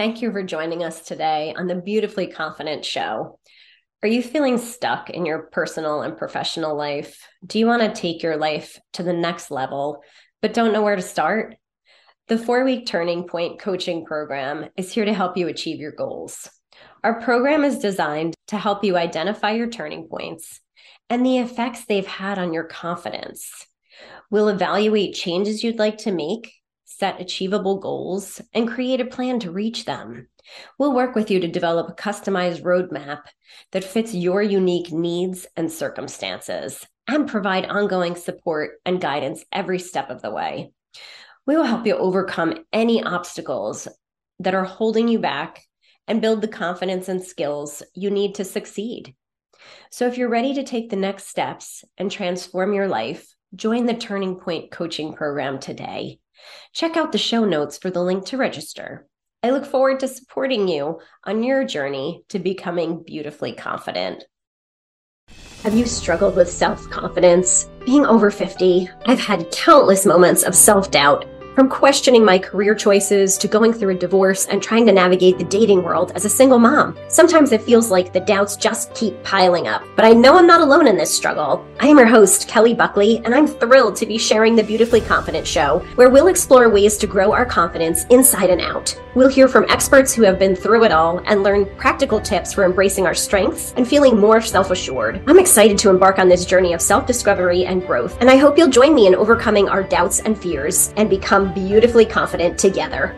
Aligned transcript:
Thank 0.00 0.22
you 0.22 0.32
for 0.32 0.42
joining 0.42 0.82
us 0.82 1.02
today 1.02 1.52
on 1.54 1.66
the 1.66 1.74
Beautifully 1.74 2.26
Confident 2.26 2.86
Show. 2.86 3.38
Are 4.02 4.08
you 4.08 4.22
feeling 4.22 4.56
stuck 4.56 5.10
in 5.10 5.26
your 5.26 5.50
personal 5.52 6.00
and 6.00 6.16
professional 6.16 6.74
life? 6.74 7.22
Do 7.44 7.58
you 7.58 7.66
want 7.66 7.82
to 7.82 8.00
take 8.00 8.22
your 8.22 8.38
life 8.38 8.80
to 8.94 9.02
the 9.02 9.12
next 9.12 9.50
level, 9.50 10.02
but 10.40 10.54
don't 10.54 10.72
know 10.72 10.80
where 10.80 10.96
to 10.96 11.02
start? 11.02 11.56
The 12.28 12.38
four 12.38 12.64
week 12.64 12.86
Turning 12.86 13.28
Point 13.28 13.60
coaching 13.60 14.06
program 14.06 14.70
is 14.74 14.90
here 14.90 15.04
to 15.04 15.12
help 15.12 15.36
you 15.36 15.48
achieve 15.48 15.80
your 15.80 15.92
goals. 15.92 16.48
Our 17.04 17.20
program 17.20 17.62
is 17.62 17.78
designed 17.78 18.34
to 18.46 18.56
help 18.56 18.82
you 18.82 18.96
identify 18.96 19.50
your 19.50 19.68
turning 19.68 20.08
points 20.08 20.60
and 21.10 21.26
the 21.26 21.40
effects 21.40 21.84
they've 21.84 22.06
had 22.06 22.38
on 22.38 22.54
your 22.54 22.64
confidence. 22.64 23.66
We'll 24.30 24.48
evaluate 24.48 25.12
changes 25.12 25.62
you'd 25.62 25.78
like 25.78 25.98
to 25.98 26.10
make 26.10 26.54
set 27.00 27.20
achievable 27.20 27.78
goals, 27.78 28.40
and 28.52 28.68
create 28.68 29.00
a 29.00 29.06
plan 29.06 29.40
to 29.40 29.50
reach 29.50 29.86
them. 29.86 30.28
We'll 30.78 30.94
work 30.94 31.14
with 31.14 31.30
you 31.30 31.40
to 31.40 31.48
develop 31.48 31.88
a 31.88 31.94
customized 31.94 32.62
roadmap 32.62 33.22
that 33.72 33.84
fits 33.84 34.14
your 34.14 34.42
unique 34.42 34.92
needs 34.92 35.46
and 35.56 35.72
circumstances 35.72 36.86
and 37.08 37.26
provide 37.26 37.64
ongoing 37.64 38.14
support 38.14 38.72
and 38.84 39.00
guidance 39.00 39.44
every 39.50 39.78
step 39.78 40.10
of 40.10 40.20
the 40.20 40.30
way. 40.30 40.72
We 41.46 41.56
will 41.56 41.64
help 41.64 41.86
you 41.86 41.94
overcome 41.96 42.64
any 42.72 43.02
obstacles 43.02 43.88
that 44.38 44.54
are 44.54 44.64
holding 44.64 45.08
you 45.08 45.18
back 45.18 45.62
and 46.06 46.20
build 46.20 46.42
the 46.42 46.48
confidence 46.48 47.08
and 47.08 47.22
skills 47.24 47.82
you 47.94 48.10
need 48.10 48.34
to 48.34 48.44
succeed. 48.44 49.14
So, 49.90 50.06
if 50.06 50.18
you're 50.18 50.28
ready 50.28 50.54
to 50.54 50.64
take 50.64 50.90
the 50.90 50.96
next 50.96 51.28
steps 51.28 51.84
and 51.96 52.10
transform 52.10 52.74
your 52.74 52.88
life, 52.88 53.34
join 53.54 53.86
the 53.86 53.94
Turning 53.94 54.36
Point 54.36 54.70
Coaching 54.70 55.12
Program 55.12 55.58
today. 55.58 56.18
Check 56.72 56.96
out 56.96 57.12
the 57.12 57.18
show 57.18 57.44
notes 57.44 57.78
for 57.78 57.90
the 57.90 58.02
link 58.02 58.26
to 58.26 58.36
register. 58.36 59.06
I 59.42 59.50
look 59.50 59.64
forward 59.64 60.00
to 60.00 60.08
supporting 60.08 60.68
you 60.68 61.00
on 61.24 61.42
your 61.42 61.64
journey 61.64 62.24
to 62.28 62.38
becoming 62.38 63.02
beautifully 63.02 63.52
confident. 63.52 64.24
Have 65.62 65.74
you 65.74 65.86
struggled 65.86 66.36
with 66.36 66.50
self 66.50 66.88
confidence? 66.90 67.68
Being 67.84 68.06
over 68.06 68.30
50, 68.30 68.88
I've 69.06 69.20
had 69.20 69.50
countless 69.50 70.06
moments 70.06 70.42
of 70.42 70.54
self 70.54 70.90
doubt 70.90 71.26
from 71.60 71.68
questioning 71.68 72.24
my 72.24 72.38
career 72.38 72.74
choices 72.74 73.36
to 73.36 73.46
going 73.46 73.70
through 73.70 73.90
a 73.90 73.98
divorce 73.98 74.46
and 74.46 74.62
trying 74.62 74.86
to 74.86 74.92
navigate 74.92 75.36
the 75.36 75.44
dating 75.44 75.82
world 75.82 76.10
as 76.14 76.24
a 76.24 76.28
single 76.30 76.58
mom. 76.58 76.96
Sometimes 77.08 77.52
it 77.52 77.60
feels 77.60 77.90
like 77.90 78.14
the 78.14 78.20
doubts 78.20 78.56
just 78.56 78.94
keep 78.94 79.22
piling 79.24 79.68
up, 79.68 79.82
but 79.94 80.06
I 80.06 80.12
know 80.12 80.38
I'm 80.38 80.46
not 80.46 80.62
alone 80.62 80.86
in 80.86 80.96
this 80.96 81.14
struggle. 81.14 81.62
I 81.78 81.88
am 81.88 81.98
your 81.98 82.06
host, 82.06 82.48
Kelly 82.48 82.72
Buckley, 82.72 83.18
and 83.26 83.34
I'm 83.34 83.46
thrilled 83.46 83.96
to 83.96 84.06
be 84.06 84.16
sharing 84.16 84.56
the 84.56 84.62
Beautifully 84.62 85.02
Confident 85.02 85.46
Show, 85.46 85.80
where 85.96 86.08
we'll 86.08 86.28
explore 86.28 86.70
ways 86.70 86.96
to 86.96 87.06
grow 87.06 87.30
our 87.30 87.44
confidence 87.44 88.04
inside 88.08 88.48
and 88.48 88.62
out. 88.62 88.98
We'll 89.14 89.28
hear 89.28 89.48
from 89.48 89.66
experts 89.68 90.14
who 90.14 90.22
have 90.22 90.38
been 90.38 90.54
through 90.54 90.84
it 90.84 90.92
all 90.92 91.18
and 91.26 91.42
learn 91.42 91.66
practical 91.76 92.20
tips 92.20 92.54
for 92.54 92.64
embracing 92.64 93.06
our 93.06 93.14
strengths 93.14 93.74
and 93.76 93.86
feeling 93.86 94.16
more 94.16 94.40
self 94.40 94.70
assured. 94.70 95.22
I'm 95.26 95.38
excited 95.38 95.76
to 95.78 95.90
embark 95.90 96.18
on 96.18 96.28
this 96.28 96.46
journey 96.46 96.72
of 96.72 96.80
self 96.80 97.06
discovery 97.06 97.66
and 97.66 97.86
growth, 97.86 98.16
and 98.20 98.30
I 98.30 98.36
hope 98.36 98.56
you'll 98.56 98.68
join 98.68 98.94
me 98.94 99.08
in 99.08 99.14
overcoming 99.14 99.68
our 99.68 99.82
doubts 99.82 100.20
and 100.20 100.40
fears 100.40 100.94
and 100.96 101.10
become 101.10 101.49
beautifully 101.54 102.06
confident 102.06 102.58
together. 102.58 103.14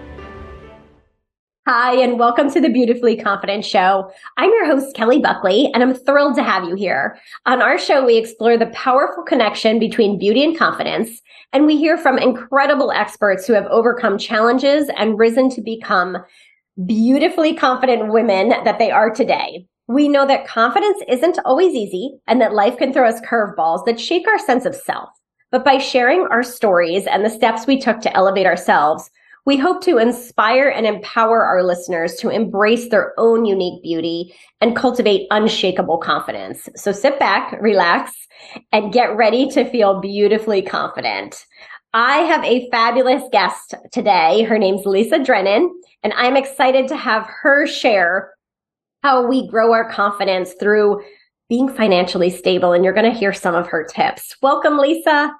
Hi, 1.66 1.94
and 1.94 2.18
welcome 2.18 2.50
to 2.50 2.60
the 2.60 2.68
Beautifully 2.68 3.16
Confident 3.16 3.64
Show. 3.64 4.10
I'm 4.36 4.50
your 4.50 4.66
host, 4.66 4.96
Kelly 4.96 5.20
Buckley, 5.20 5.70
and 5.72 5.80
I'm 5.80 5.94
thrilled 5.94 6.34
to 6.34 6.42
have 6.42 6.64
you 6.64 6.74
here. 6.74 7.16
On 7.46 7.62
our 7.62 7.78
show, 7.78 8.04
we 8.04 8.16
explore 8.16 8.58
the 8.58 8.66
powerful 8.66 9.22
connection 9.22 9.78
between 9.78 10.18
beauty 10.18 10.42
and 10.42 10.58
confidence, 10.58 11.20
and 11.52 11.64
we 11.64 11.76
hear 11.76 11.96
from 11.96 12.18
incredible 12.18 12.90
experts 12.90 13.46
who 13.46 13.52
have 13.52 13.66
overcome 13.66 14.18
challenges 14.18 14.90
and 14.96 15.20
risen 15.20 15.50
to 15.50 15.60
become 15.60 16.18
beautifully 16.84 17.54
confident 17.54 18.12
women 18.12 18.48
that 18.48 18.80
they 18.80 18.90
are 18.90 19.10
today. 19.10 19.64
We 19.86 20.08
know 20.08 20.26
that 20.26 20.48
confidence 20.48 20.98
isn't 21.08 21.38
always 21.44 21.74
easy 21.74 22.18
and 22.26 22.40
that 22.40 22.54
life 22.54 22.76
can 22.76 22.92
throw 22.92 23.08
us 23.08 23.20
curveballs 23.20 23.84
that 23.86 24.00
shake 24.00 24.26
our 24.26 24.38
sense 24.38 24.64
of 24.64 24.74
self. 24.74 25.10
But 25.52 25.64
by 25.64 25.78
sharing 25.78 26.26
our 26.30 26.42
stories 26.42 27.06
and 27.06 27.24
the 27.24 27.30
steps 27.30 27.66
we 27.66 27.78
took 27.78 28.00
to 28.00 28.16
elevate 28.16 28.46
ourselves, 28.46 29.10
we 29.44 29.56
hope 29.56 29.82
to 29.84 29.98
inspire 29.98 30.68
and 30.68 30.86
empower 30.86 31.44
our 31.44 31.62
listeners 31.62 32.14
to 32.16 32.30
embrace 32.30 32.88
their 32.88 33.12
own 33.18 33.44
unique 33.44 33.82
beauty 33.82 34.34
and 34.60 34.74
cultivate 34.74 35.26
unshakable 35.30 35.98
confidence. 35.98 36.68
So 36.74 36.90
sit 36.90 37.18
back, 37.18 37.60
relax, 37.60 38.12
and 38.72 38.92
get 38.92 39.16
ready 39.16 39.48
to 39.50 39.68
feel 39.68 40.00
beautifully 40.00 40.62
confident. 40.62 41.44
I 41.92 42.18
have 42.18 42.42
a 42.44 42.70
fabulous 42.70 43.24
guest 43.30 43.74
today. 43.92 44.44
Her 44.44 44.58
name's 44.58 44.86
Lisa 44.86 45.22
Drennon, 45.22 45.70
and 46.02 46.14
I'm 46.14 46.36
excited 46.36 46.88
to 46.88 46.96
have 46.96 47.26
her 47.42 47.66
share 47.66 48.32
how 49.02 49.26
we 49.26 49.48
grow 49.48 49.72
our 49.72 49.90
confidence 49.90 50.54
through 50.54 51.02
being 51.50 51.68
financially 51.68 52.30
stable. 52.30 52.72
And 52.72 52.84
you're 52.84 52.94
going 52.94 53.12
to 53.12 53.18
hear 53.18 53.34
some 53.34 53.54
of 53.54 53.66
her 53.66 53.84
tips. 53.84 54.34
Welcome, 54.40 54.78
Lisa. 54.78 55.34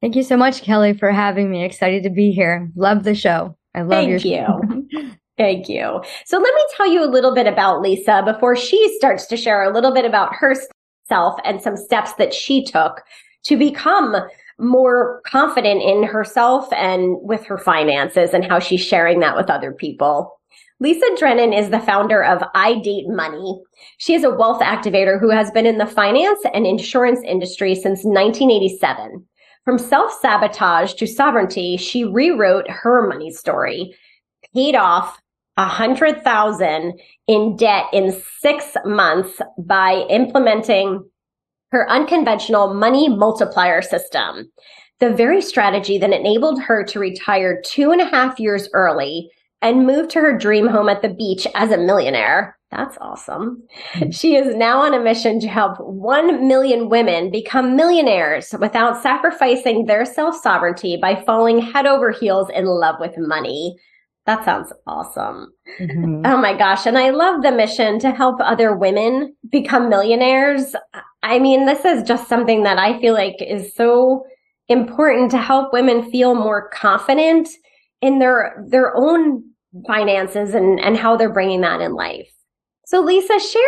Thank 0.00 0.16
you 0.16 0.22
so 0.22 0.36
much, 0.36 0.62
Kelly, 0.62 0.94
for 0.94 1.10
having 1.10 1.50
me. 1.50 1.64
Excited 1.64 2.02
to 2.04 2.10
be 2.10 2.30
here. 2.30 2.70
Love 2.74 3.04
the 3.04 3.14
show. 3.14 3.56
I 3.74 3.82
love 3.82 3.90
Thank 4.04 4.24
your 4.24 4.46
you. 4.48 4.88
Thank 5.36 5.68
you. 5.68 6.02
So 6.26 6.38
let 6.38 6.54
me 6.54 6.62
tell 6.76 6.86
you 6.90 7.04
a 7.04 7.08
little 7.08 7.34
bit 7.34 7.46
about 7.46 7.80
Lisa 7.80 8.22
before 8.24 8.56
she 8.56 8.94
starts 8.96 9.26
to 9.26 9.36
share 9.36 9.62
a 9.62 9.72
little 9.72 9.92
bit 9.92 10.04
about 10.04 10.34
herself 10.34 11.38
and 11.44 11.62
some 11.62 11.76
steps 11.76 12.14
that 12.14 12.34
she 12.34 12.64
took 12.64 13.02
to 13.44 13.56
become 13.56 14.16
more 14.58 15.22
confident 15.26 15.82
in 15.82 16.02
herself 16.02 16.70
and 16.72 17.16
with 17.22 17.44
her 17.46 17.56
finances 17.56 18.34
and 18.34 18.44
how 18.44 18.58
she's 18.58 18.82
sharing 18.82 19.20
that 19.20 19.36
with 19.36 19.48
other 19.48 19.72
people. 19.72 20.38
Lisa 20.78 21.06
Drennon 21.18 21.52
is 21.52 21.70
the 21.70 21.80
founder 21.80 22.24
of 22.24 22.42
I 22.54 22.78
Date 22.80 23.08
Money. 23.08 23.60
She 23.98 24.14
is 24.14 24.24
a 24.24 24.30
wealth 24.30 24.62
activator 24.62 25.20
who 25.20 25.30
has 25.30 25.50
been 25.50 25.66
in 25.66 25.78
the 25.78 25.86
finance 25.86 26.40
and 26.54 26.66
insurance 26.66 27.20
industry 27.24 27.74
since 27.74 28.04
1987. 28.04 29.26
From 29.64 29.78
self 29.78 30.12
sabotage 30.20 30.94
to 30.94 31.06
sovereignty, 31.06 31.76
she 31.76 32.04
rewrote 32.04 32.68
her 32.68 33.06
money 33.06 33.30
story, 33.30 33.94
paid 34.54 34.74
off 34.74 35.20
a 35.56 35.66
hundred 35.66 36.24
thousand 36.24 36.98
in 37.26 37.56
debt 37.56 37.84
in 37.92 38.18
six 38.40 38.74
months 38.84 39.40
by 39.58 40.06
implementing 40.08 41.04
her 41.72 41.88
unconventional 41.90 42.74
money 42.74 43.08
multiplier 43.08 43.82
system. 43.82 44.50
The 45.00 45.10
very 45.10 45.40
strategy 45.40 45.98
that 45.98 46.12
enabled 46.12 46.62
her 46.62 46.84
to 46.84 46.98
retire 46.98 47.60
two 47.62 47.90
and 47.90 48.00
a 48.00 48.06
half 48.06 48.40
years 48.40 48.68
early 48.72 49.30
and 49.62 49.86
move 49.86 50.08
to 50.08 50.20
her 50.20 50.36
dream 50.36 50.66
home 50.66 50.88
at 50.88 51.02
the 51.02 51.08
beach 51.08 51.46
as 51.54 51.70
a 51.70 51.76
millionaire. 51.76 52.58
That's 52.70 52.96
awesome. 53.00 53.64
Hmm. 53.94 54.10
She 54.10 54.36
is 54.36 54.54
now 54.54 54.80
on 54.80 54.94
a 54.94 55.00
mission 55.00 55.40
to 55.40 55.48
help 55.48 55.78
1 55.80 56.46
million 56.46 56.88
women 56.88 57.30
become 57.30 57.74
millionaires 57.74 58.54
without 58.60 59.02
sacrificing 59.02 59.86
their 59.86 60.04
self 60.04 60.36
sovereignty 60.40 60.96
by 60.96 61.20
falling 61.24 61.60
head 61.60 61.86
over 61.86 62.12
heels 62.12 62.48
in 62.54 62.66
love 62.66 62.96
with 63.00 63.14
money. 63.18 63.76
That 64.26 64.44
sounds 64.44 64.72
awesome. 64.86 65.52
Mm-hmm. 65.80 66.22
Oh 66.24 66.36
my 66.36 66.56
gosh. 66.56 66.86
And 66.86 66.96
I 66.96 67.10
love 67.10 67.42
the 67.42 67.50
mission 67.50 67.98
to 68.00 68.12
help 68.12 68.36
other 68.40 68.76
women 68.76 69.34
become 69.50 69.88
millionaires. 69.88 70.76
I 71.24 71.40
mean, 71.40 71.66
this 71.66 71.84
is 71.84 72.06
just 72.06 72.28
something 72.28 72.62
that 72.62 72.78
I 72.78 73.00
feel 73.00 73.14
like 73.14 73.36
is 73.40 73.74
so 73.74 74.24
important 74.68 75.32
to 75.32 75.38
help 75.38 75.72
women 75.72 76.08
feel 76.12 76.36
more 76.36 76.68
confident 76.68 77.48
in 78.00 78.20
their, 78.20 78.64
their 78.68 78.96
own 78.96 79.42
finances 79.86 80.54
and, 80.54 80.78
and 80.78 80.96
how 80.96 81.16
they're 81.16 81.32
bringing 81.32 81.62
that 81.62 81.80
in 81.80 81.94
life. 81.94 82.30
So, 82.90 83.00
Lisa, 83.00 83.38
share 83.38 83.62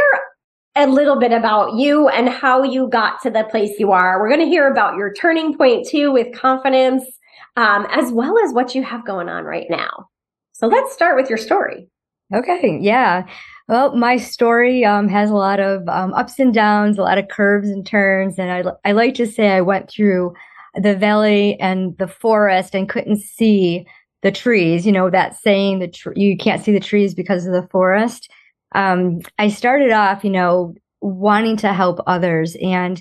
a 0.74 0.88
little 0.88 1.16
bit 1.16 1.30
about 1.30 1.76
you 1.76 2.08
and 2.08 2.28
how 2.28 2.64
you 2.64 2.88
got 2.88 3.22
to 3.22 3.30
the 3.30 3.44
place 3.44 3.78
you 3.78 3.92
are. 3.92 4.20
We're 4.20 4.28
going 4.28 4.40
to 4.40 4.46
hear 4.46 4.66
about 4.66 4.96
your 4.96 5.12
turning 5.12 5.56
point 5.56 5.86
too 5.86 6.10
with 6.10 6.34
confidence, 6.34 7.04
um, 7.56 7.86
as 7.92 8.10
well 8.10 8.36
as 8.44 8.52
what 8.52 8.74
you 8.74 8.82
have 8.82 9.06
going 9.06 9.28
on 9.28 9.44
right 9.44 9.68
now. 9.70 10.08
So, 10.54 10.66
let's 10.66 10.92
start 10.92 11.14
with 11.14 11.28
your 11.28 11.38
story. 11.38 11.86
Okay. 12.34 12.80
Yeah. 12.82 13.24
Well, 13.68 13.94
my 13.94 14.16
story 14.16 14.84
um, 14.84 15.06
has 15.06 15.30
a 15.30 15.36
lot 15.36 15.60
of 15.60 15.88
um, 15.88 16.12
ups 16.14 16.40
and 16.40 16.52
downs, 16.52 16.98
a 16.98 17.02
lot 17.02 17.18
of 17.18 17.28
curves 17.28 17.68
and 17.68 17.86
turns. 17.86 18.40
And 18.40 18.50
I, 18.50 18.72
I 18.84 18.90
like 18.90 19.14
to 19.14 19.26
say 19.28 19.50
I 19.50 19.60
went 19.60 19.88
through 19.88 20.34
the 20.74 20.96
valley 20.96 21.60
and 21.60 21.96
the 21.98 22.08
forest 22.08 22.74
and 22.74 22.88
couldn't 22.88 23.20
see 23.20 23.86
the 24.22 24.32
trees. 24.32 24.84
You 24.84 24.90
know, 24.90 25.10
that 25.10 25.36
saying 25.36 25.78
that 25.78 25.94
tr- 25.94 26.14
you 26.16 26.36
can't 26.36 26.64
see 26.64 26.72
the 26.72 26.80
trees 26.80 27.14
because 27.14 27.46
of 27.46 27.52
the 27.52 27.68
forest 27.68 28.28
um, 28.74 29.20
I 29.38 29.48
started 29.48 29.90
off, 29.90 30.24
you 30.24 30.30
know, 30.30 30.74
wanting 31.00 31.56
to 31.58 31.72
help 31.72 32.00
others. 32.06 32.56
And, 32.62 33.00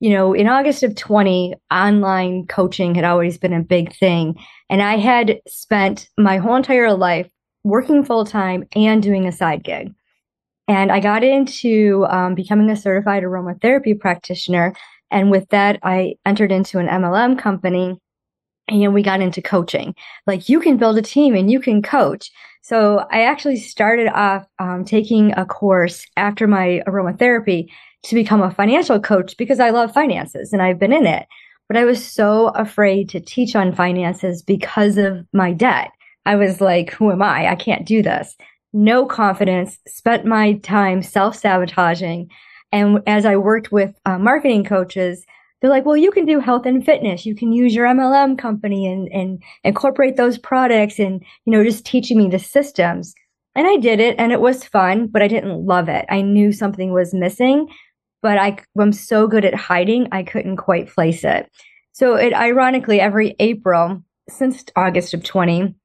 you 0.00 0.10
know, 0.10 0.32
in 0.32 0.48
August 0.48 0.82
of 0.82 0.94
20, 0.96 1.54
online 1.70 2.46
coaching 2.46 2.94
had 2.94 3.04
always 3.04 3.38
been 3.38 3.52
a 3.52 3.62
big 3.62 3.94
thing. 3.96 4.36
And 4.68 4.82
I 4.82 4.96
had 4.96 5.40
spent 5.46 6.08
my 6.18 6.38
whole 6.38 6.56
entire 6.56 6.92
life 6.92 7.28
working 7.64 8.04
full 8.04 8.24
time 8.24 8.64
and 8.74 9.02
doing 9.02 9.26
a 9.26 9.32
side 9.32 9.62
gig. 9.62 9.92
And 10.68 10.90
I 10.90 11.00
got 11.00 11.24
into 11.24 12.06
um, 12.08 12.34
becoming 12.34 12.70
a 12.70 12.76
certified 12.76 13.22
aromatherapy 13.22 13.98
practitioner. 13.98 14.74
And 15.10 15.30
with 15.30 15.48
that, 15.50 15.78
I 15.82 16.14
entered 16.24 16.52
into 16.52 16.78
an 16.78 16.86
MLM 16.86 17.38
company 17.38 17.98
and 18.68 18.94
we 18.94 19.02
got 19.02 19.20
into 19.20 19.42
coaching. 19.42 19.94
Like 20.26 20.48
you 20.48 20.60
can 20.60 20.76
build 20.76 20.98
a 20.98 21.02
team 21.02 21.34
and 21.34 21.50
you 21.50 21.60
can 21.60 21.82
coach. 21.82 22.30
So 22.62 23.04
I 23.10 23.22
actually 23.22 23.56
started 23.56 24.08
off 24.08 24.46
um, 24.60 24.84
taking 24.84 25.32
a 25.36 25.44
course 25.44 26.06
after 26.16 26.46
my 26.46 26.80
aromatherapy 26.86 27.68
to 28.04 28.14
become 28.14 28.40
a 28.40 28.52
financial 28.52 29.00
coach 29.00 29.36
because 29.36 29.58
I 29.58 29.70
love 29.70 29.92
finances 29.92 30.52
and 30.52 30.62
I've 30.62 30.78
been 30.78 30.92
in 30.92 31.06
it. 31.06 31.26
But 31.68 31.76
I 31.76 31.84
was 31.84 32.04
so 32.04 32.48
afraid 32.48 33.08
to 33.10 33.20
teach 33.20 33.56
on 33.56 33.74
finances 33.74 34.42
because 34.42 34.96
of 34.96 35.26
my 35.32 35.52
debt. 35.52 35.90
I 36.24 36.36
was 36.36 36.60
like, 36.60 36.92
who 36.92 37.10
am 37.10 37.20
I? 37.20 37.48
I 37.48 37.56
can't 37.56 37.86
do 37.86 38.00
this. 38.00 38.36
No 38.72 39.06
confidence, 39.06 39.78
spent 39.88 40.24
my 40.24 40.54
time 40.58 41.02
self 41.02 41.36
sabotaging. 41.36 42.30
And 42.70 43.02
as 43.06 43.26
I 43.26 43.36
worked 43.36 43.72
with 43.72 43.94
uh, 44.06 44.18
marketing 44.18 44.64
coaches, 44.64 45.26
they're 45.62 45.70
like, 45.70 45.86
well, 45.86 45.96
you 45.96 46.10
can 46.10 46.26
do 46.26 46.40
health 46.40 46.66
and 46.66 46.84
fitness. 46.84 47.24
You 47.24 47.36
can 47.36 47.52
use 47.52 47.72
your 47.72 47.86
MLM 47.86 48.36
company 48.36 48.86
and, 48.86 49.08
and 49.12 49.40
incorporate 49.62 50.16
those 50.16 50.36
products 50.36 50.98
and, 50.98 51.24
you 51.44 51.52
know, 51.52 51.62
just 51.62 51.86
teaching 51.86 52.18
me 52.18 52.28
the 52.28 52.40
systems. 52.40 53.14
And 53.54 53.66
I 53.68 53.76
did 53.76 54.00
it 54.00 54.16
and 54.18 54.32
it 54.32 54.40
was 54.40 54.64
fun, 54.64 55.06
but 55.06 55.22
I 55.22 55.28
didn't 55.28 55.64
love 55.64 55.88
it. 55.88 56.04
I 56.10 56.20
knew 56.20 56.50
something 56.52 56.92
was 56.92 57.14
missing, 57.14 57.68
but 58.22 58.38
I, 58.38 58.58
I'm 58.78 58.92
so 58.92 59.28
good 59.28 59.44
at 59.44 59.54
hiding, 59.54 60.08
I 60.10 60.24
couldn't 60.24 60.56
quite 60.56 60.88
place 60.88 61.22
it. 61.22 61.48
So 61.92 62.16
it 62.16 62.32
ironically, 62.32 63.00
every 63.00 63.36
April 63.38 64.02
since 64.28 64.64
August 64.74 65.14
of 65.14 65.22
20, 65.22 65.76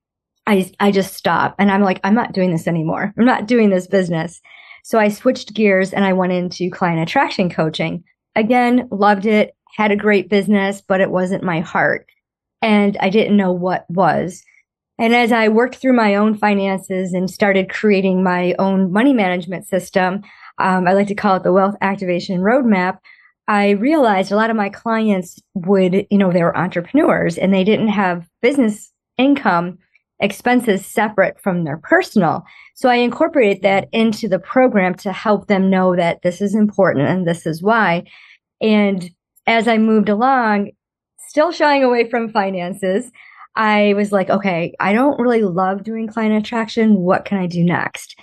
I, 0.48 0.72
I 0.80 0.92
just 0.92 1.14
stop 1.14 1.56
and 1.60 1.70
I'm 1.70 1.84
like, 1.84 2.00
I'm 2.04 2.16
not 2.16 2.34
doing 2.34 2.52
this 2.52 2.68
anymore. 2.68 3.14
I'm 3.16 3.26
not 3.26 3.46
doing 3.48 3.70
this 3.70 3.86
business. 3.86 4.42
So 4.84 4.98
I 4.98 5.10
switched 5.10 5.54
gears 5.54 5.94
and 5.94 6.04
I 6.04 6.14
went 6.14 6.32
into 6.32 6.72
client 6.72 7.02
attraction 7.02 7.50
coaching. 7.50 8.04
Again, 8.36 8.88
loved 8.92 9.26
it, 9.26 9.54
had 9.78 9.92
a 9.92 9.96
great 9.96 10.28
business, 10.28 10.82
but 10.82 11.02
it 11.02 11.12
wasn't 11.12 11.44
my 11.44 11.60
heart. 11.60 12.08
And 12.64 12.98
I 13.00 13.10
didn't 13.10 13.38
know 13.38 13.52
what 13.52 13.86
was. 13.90 14.44
And 14.98 15.14
as 15.14 15.32
I 15.32 15.48
worked 15.50 15.76
through 15.76 15.94
my 15.94 16.16
own 16.16 16.36
finances 16.36 17.14
and 17.14 17.30
started 17.30 17.70
creating 17.70 18.24
my 18.24 18.56
own 18.58 18.92
money 18.92 19.14
management 19.14 19.68
system, 19.68 20.24
um, 20.58 20.88
I 20.88 20.94
like 20.94 21.08
to 21.10 21.16
call 21.16 21.36
it 21.36 21.44
the 21.44 21.54
wealth 21.54 21.76
activation 21.82 22.42
roadmap. 22.42 22.98
I 23.48 23.72
realized 23.72 24.32
a 24.32 24.36
lot 24.36 24.50
of 24.50 24.56
my 24.56 24.70
clients 24.70 25.40
would, 25.54 26.08
you 26.10 26.18
know, 26.18 26.32
they 26.32 26.42
were 26.42 26.58
entrepreneurs 26.58 27.38
and 27.38 27.54
they 27.54 27.64
didn't 27.64 27.90
have 27.90 28.28
business 28.42 28.92
income 29.20 29.78
expenses 30.20 30.84
separate 30.88 31.40
from 31.40 31.64
their 31.64 31.78
personal. 31.78 32.44
So 32.74 32.90
I 32.90 32.96
incorporated 32.96 33.62
that 33.62 33.88
into 33.92 34.28
the 34.28 34.40
program 34.40 34.96
to 34.96 35.14
help 35.14 35.46
them 35.46 35.70
know 35.70 35.96
that 35.96 36.24
this 36.24 36.42
is 36.42 36.56
important 36.56 37.08
and 37.08 37.28
this 37.28 37.46
is 37.46 37.62
why. 37.62 38.06
And 38.60 39.12
as 39.48 39.68
I 39.68 39.78
moved 39.78 40.10
along, 40.10 40.72
still 41.28 41.52
shying 41.52 41.84
away 41.84 42.10
from 42.10 42.32
finances, 42.32 43.12
I 43.56 43.94
was 43.96 44.12
like, 44.12 44.30
okay, 44.30 44.76
I 44.80 44.94
don't 44.94 45.20
really 45.20 45.42
love 45.42 45.84
doing 45.84 46.08
client 46.08 46.36
attraction. 46.36 46.96
What 46.98 47.26
can 47.26 47.40
I 47.40 47.48
do 47.48 47.64
next? 47.64 48.20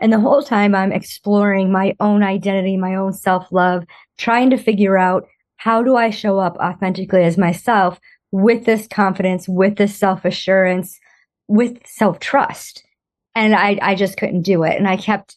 And 0.00 0.12
the 0.12 0.20
whole 0.20 0.42
time 0.42 0.74
I'm 0.74 0.92
exploring 0.92 1.70
my 1.70 1.94
own 2.00 2.22
identity, 2.22 2.78
my 2.78 2.94
own 2.94 3.12
self 3.12 3.52
love, 3.52 3.84
trying 4.16 4.48
to 4.50 4.56
figure 4.56 4.96
out 4.96 5.26
how 5.58 5.82
do 5.82 5.96
I 5.96 6.08
show 6.08 6.38
up 6.38 6.56
authentically 6.56 7.24
as 7.24 7.36
myself 7.36 8.00
with 8.32 8.64
this 8.64 8.86
confidence, 8.86 9.46
with 9.46 9.76
this 9.76 9.94
self 9.94 10.24
assurance, 10.24 10.98
with 11.48 11.86
self 11.86 12.18
trust. 12.20 12.82
And 13.34 13.54
I, 13.54 13.78
I 13.82 13.94
just 13.94 14.16
couldn't 14.16 14.42
do 14.42 14.62
it. 14.62 14.78
And 14.78 14.88
I 14.88 14.96
kept 14.96 15.36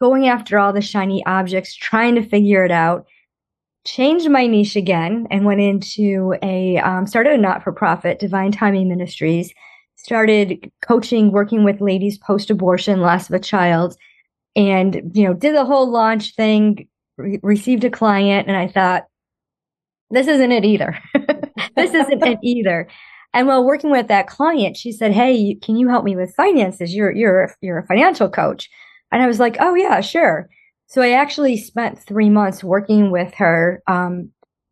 going 0.00 0.26
after 0.26 0.58
all 0.58 0.72
the 0.72 0.82
shiny 0.82 1.24
objects, 1.26 1.76
trying 1.76 2.16
to 2.16 2.28
figure 2.28 2.64
it 2.64 2.72
out 2.72 3.06
changed 3.84 4.30
my 4.30 4.46
niche 4.46 4.76
again 4.76 5.26
and 5.30 5.44
went 5.44 5.60
into 5.60 6.34
a 6.42 6.78
um, 6.78 7.06
started 7.06 7.34
a 7.34 7.38
not-for-profit 7.38 8.18
divine 8.18 8.52
timing 8.52 8.88
ministries. 8.88 9.52
Started 9.96 10.70
coaching 10.82 11.32
working 11.32 11.64
with 11.64 11.80
ladies 11.80 12.18
post-abortion 12.18 13.00
loss 13.00 13.28
of 13.28 13.34
a 13.34 13.40
child 13.40 13.96
and 14.56 15.10
you 15.14 15.26
know 15.26 15.34
did 15.34 15.54
the 15.54 15.64
whole 15.64 15.90
launch 15.90 16.34
thing 16.34 16.88
re- 17.16 17.40
received 17.42 17.84
a 17.84 17.90
client 17.90 18.48
and 18.48 18.56
i 18.56 18.66
thought 18.66 19.04
this 20.10 20.28
isn't 20.28 20.52
it 20.52 20.64
either. 20.64 20.98
This 21.76 21.92
isn't 21.92 22.22
it 22.22 22.38
either. 22.42 22.86
And 23.32 23.48
while 23.48 23.64
working 23.64 23.90
with 23.90 24.08
that 24.08 24.26
client 24.28 24.76
she 24.76 24.92
said 24.92 25.12
hey 25.12 25.54
can 25.62 25.76
you 25.76 25.88
help 25.88 26.04
me 26.04 26.16
with 26.16 26.34
finances? 26.34 26.94
You're 26.94 27.12
you're 27.12 27.54
you're 27.60 27.78
a 27.78 27.86
financial 27.86 28.28
coach. 28.28 28.68
And 29.10 29.22
i 29.22 29.26
was 29.26 29.40
like 29.40 29.56
oh 29.60 29.74
yeah 29.74 30.00
sure 30.00 30.48
so 30.94 31.02
I 31.02 31.10
actually 31.10 31.56
spent 31.56 31.98
three 31.98 32.30
months 32.30 32.62
working 32.62 33.10
with 33.10 33.34
her, 33.34 33.82
um, 33.88 34.30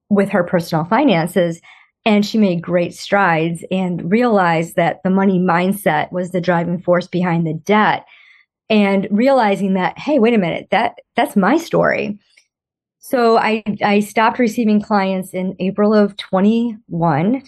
with 0.09 0.29
her 0.29 0.45
personal 0.45 0.85
finances, 0.85 1.61
and 2.05 2.25
she 2.25 2.39
made 2.39 2.63
great 2.63 2.95
strides 2.95 3.65
and 3.73 4.09
realized 4.09 4.77
that 4.77 5.03
the 5.03 5.11
money 5.11 5.41
mindset 5.41 6.13
was 6.13 6.31
the 6.31 6.41
driving 6.41 6.81
force 6.81 7.09
behind 7.09 7.45
the 7.45 7.55
debt. 7.55 8.07
And 8.71 9.09
realizing 9.11 9.75
that, 9.75 9.99
hey, 9.99 10.21
wait 10.21 10.33
a 10.33 10.39
minute, 10.39 10.69
that 10.71 11.01
that's 11.17 11.35
my 11.35 11.57
story. 11.57 12.21
So 13.01 13.37
I 13.37 13.65
I 13.83 13.99
stopped 13.99 14.39
receiving 14.39 14.81
clients 14.81 15.35
in 15.35 15.57
April 15.59 15.93
of 15.93 16.17
21, 16.19 17.43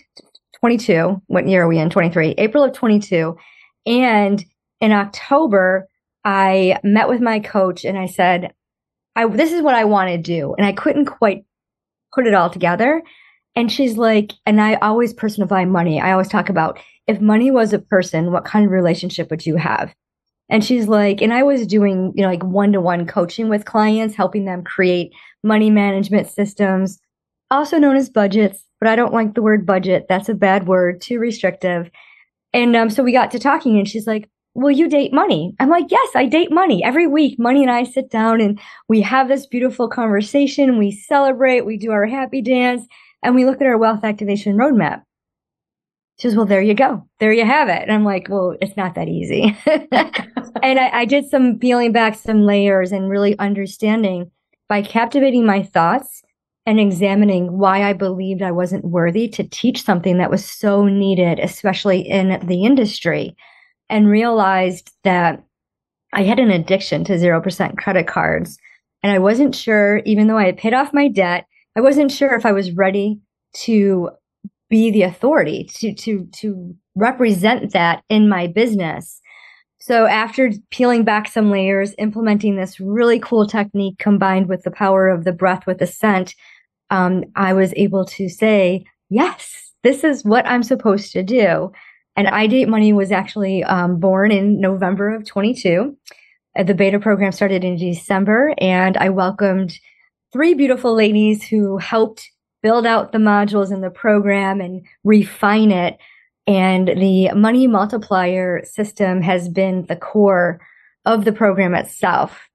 22. 0.58 1.22
What 1.28 1.46
year 1.46 1.62
are 1.62 1.68
we 1.68 1.78
in? 1.78 1.90
23. 1.90 2.34
April 2.38 2.64
of 2.64 2.72
22. 2.72 3.36
And 3.86 4.44
in 4.80 4.90
October, 4.90 5.86
I 6.24 6.80
met 6.82 7.08
with 7.08 7.20
my 7.20 7.38
coach 7.38 7.84
and 7.84 7.96
I 7.96 8.06
said, 8.06 8.52
I 9.16 9.26
this 9.26 9.52
is 9.52 9.62
what 9.62 9.74
I 9.74 9.84
want 9.84 10.10
to 10.10 10.18
do. 10.18 10.54
And 10.56 10.66
I 10.66 10.72
couldn't 10.72 11.06
quite 11.06 11.44
put 12.14 12.26
it 12.26 12.34
all 12.34 12.50
together. 12.50 13.02
And 13.56 13.70
she's 13.70 13.96
like, 13.96 14.32
and 14.46 14.60
I 14.60 14.74
always 14.74 15.12
personify 15.12 15.64
money. 15.64 16.00
I 16.00 16.12
always 16.12 16.28
talk 16.28 16.48
about 16.48 16.78
if 17.06 17.20
money 17.20 17.50
was 17.50 17.72
a 17.72 17.78
person, 17.78 18.32
what 18.32 18.44
kind 18.44 18.64
of 18.64 18.72
relationship 18.72 19.30
would 19.30 19.46
you 19.46 19.56
have? 19.56 19.94
And 20.48 20.64
she's 20.64 20.88
like, 20.88 21.22
and 21.22 21.32
I 21.32 21.42
was 21.42 21.66
doing, 21.66 22.12
you 22.14 22.22
know, 22.22 22.28
like 22.28 22.44
one 22.44 22.72
to 22.72 22.80
one 22.80 23.06
coaching 23.06 23.48
with 23.48 23.64
clients, 23.64 24.14
helping 24.14 24.44
them 24.44 24.62
create 24.62 25.12
money 25.42 25.70
management 25.70 26.28
systems, 26.28 26.98
also 27.50 27.78
known 27.78 27.96
as 27.96 28.10
budgets. 28.10 28.64
But 28.80 28.88
I 28.88 28.96
don't 28.96 29.14
like 29.14 29.34
the 29.34 29.42
word 29.42 29.64
budget. 29.64 30.06
That's 30.08 30.28
a 30.28 30.34
bad 30.34 30.66
word, 30.66 31.00
too 31.00 31.18
restrictive. 31.18 31.90
And 32.52 32.76
um, 32.76 32.90
so 32.90 33.02
we 33.02 33.12
got 33.12 33.30
to 33.30 33.38
talking, 33.38 33.78
and 33.78 33.88
she's 33.88 34.06
like, 34.06 34.28
will 34.54 34.70
you 34.70 34.88
date 34.88 35.12
money? 35.12 35.54
I'm 35.58 35.68
like, 35.68 35.86
yes, 35.90 36.08
I 36.14 36.26
date 36.26 36.52
money. 36.52 36.82
Every 36.82 37.06
week, 37.06 37.38
money 37.38 37.62
and 37.62 37.70
I 37.70 37.84
sit 37.84 38.10
down 38.10 38.40
and 38.40 38.58
we 38.88 39.00
have 39.02 39.28
this 39.28 39.46
beautiful 39.46 39.88
conversation. 39.88 40.78
We 40.78 40.92
celebrate, 40.92 41.66
we 41.66 41.76
do 41.76 41.90
our 41.90 42.06
happy 42.06 42.40
dance, 42.40 42.86
and 43.22 43.34
we 43.34 43.44
look 43.44 43.60
at 43.60 43.66
our 43.66 43.78
wealth 43.78 44.04
activation 44.04 44.56
roadmap. 44.56 45.02
She 46.18 46.28
says, 46.28 46.36
well, 46.36 46.46
there 46.46 46.62
you 46.62 46.74
go. 46.74 47.04
There 47.18 47.32
you 47.32 47.44
have 47.44 47.68
it. 47.68 47.82
And 47.82 47.90
I'm 47.90 48.04
like, 48.04 48.28
well, 48.30 48.56
it's 48.60 48.76
not 48.76 48.94
that 48.94 49.08
easy. 49.08 49.56
and 49.66 50.78
I, 50.78 50.90
I 50.92 51.04
did 51.04 51.28
some 51.28 51.58
peeling 51.58 51.90
back 51.90 52.16
some 52.16 52.42
layers 52.42 52.92
and 52.92 53.10
really 53.10 53.36
understanding 53.40 54.30
by 54.68 54.82
captivating 54.82 55.44
my 55.44 55.64
thoughts 55.64 56.22
and 56.66 56.78
examining 56.78 57.58
why 57.58 57.82
I 57.82 57.94
believed 57.94 58.42
I 58.42 58.52
wasn't 58.52 58.84
worthy 58.84 59.28
to 59.30 59.42
teach 59.42 59.82
something 59.82 60.18
that 60.18 60.30
was 60.30 60.44
so 60.44 60.86
needed, 60.86 61.40
especially 61.40 62.00
in 62.00 62.40
the 62.46 62.64
industry 62.64 63.36
and 63.88 64.08
realized 64.08 64.90
that 65.04 65.44
I 66.12 66.22
had 66.22 66.38
an 66.38 66.50
addiction 66.50 67.04
to 67.04 67.14
0% 67.14 67.76
credit 67.76 68.06
cards. 68.06 68.58
And 69.02 69.12
I 69.12 69.18
wasn't 69.18 69.54
sure, 69.54 69.98
even 70.04 70.26
though 70.26 70.38
I 70.38 70.46
had 70.46 70.56
paid 70.56 70.74
off 70.74 70.94
my 70.94 71.08
debt, 71.08 71.46
I 71.76 71.80
wasn't 71.80 72.12
sure 72.12 72.34
if 72.34 72.46
I 72.46 72.52
was 72.52 72.72
ready 72.72 73.20
to 73.64 74.10
be 74.70 74.90
the 74.90 75.02
authority 75.02 75.68
to, 75.74 75.94
to, 75.94 76.26
to 76.36 76.74
represent 76.94 77.72
that 77.72 78.02
in 78.08 78.28
my 78.28 78.46
business. 78.46 79.20
So 79.78 80.06
after 80.06 80.50
peeling 80.70 81.04
back 81.04 81.28
some 81.28 81.50
layers, 81.50 81.94
implementing 81.98 82.56
this 82.56 82.80
really 82.80 83.18
cool 83.18 83.46
technique 83.46 83.98
combined 83.98 84.48
with 84.48 84.62
the 84.62 84.70
power 84.70 85.08
of 85.08 85.24
the 85.24 85.32
breath 85.32 85.66
with 85.66 85.78
the 85.78 85.86
scent, 85.86 86.34
um, 86.90 87.24
I 87.36 87.52
was 87.52 87.74
able 87.76 88.06
to 88.06 88.28
say, 88.28 88.84
yes, 89.10 89.72
this 89.82 90.02
is 90.02 90.24
what 90.24 90.46
I'm 90.46 90.62
supposed 90.62 91.12
to 91.12 91.22
do. 91.22 91.70
And 92.16 92.28
I 92.28 92.46
Date 92.46 92.68
Money 92.68 92.92
was 92.92 93.10
actually 93.10 93.64
um, 93.64 93.98
born 93.98 94.30
in 94.30 94.60
November 94.60 95.14
of 95.14 95.26
22. 95.26 95.96
Uh, 96.56 96.62
the 96.62 96.74
beta 96.74 97.00
program 97.00 97.32
started 97.32 97.64
in 97.64 97.76
December, 97.76 98.54
and 98.58 98.96
I 98.96 99.08
welcomed 99.08 99.78
three 100.32 100.54
beautiful 100.54 100.94
ladies 100.94 101.42
who 101.42 101.78
helped 101.78 102.30
build 102.62 102.86
out 102.86 103.12
the 103.12 103.18
modules 103.18 103.72
in 103.72 103.80
the 103.80 103.90
program 103.90 104.60
and 104.60 104.86
refine 105.04 105.70
it. 105.70 105.98
And 106.46 106.88
the 106.88 107.30
money 107.32 107.66
multiplier 107.66 108.64
system 108.64 109.22
has 109.22 109.48
been 109.48 109.86
the 109.86 109.96
core 109.96 110.60
of 111.04 111.24
the 111.24 111.32
program 111.32 111.74
itself. 111.74 112.48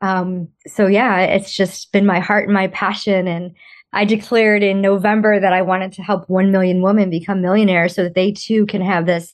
Um, 0.00 0.48
so 0.66 0.86
yeah, 0.86 1.20
it's 1.20 1.54
just 1.54 1.90
been 1.92 2.06
my 2.06 2.20
heart 2.20 2.44
and 2.44 2.54
my 2.54 2.68
passion. 2.68 3.26
And 3.26 3.54
I 3.96 4.04
declared 4.04 4.62
in 4.62 4.82
November 4.82 5.40
that 5.40 5.54
I 5.54 5.62
wanted 5.62 5.90
to 5.92 6.02
help 6.02 6.28
1 6.28 6.52
million 6.52 6.82
women 6.82 7.08
become 7.08 7.40
millionaires 7.40 7.94
so 7.94 8.02
that 8.02 8.14
they 8.14 8.30
too 8.30 8.66
can 8.66 8.82
have 8.82 9.06
this 9.06 9.32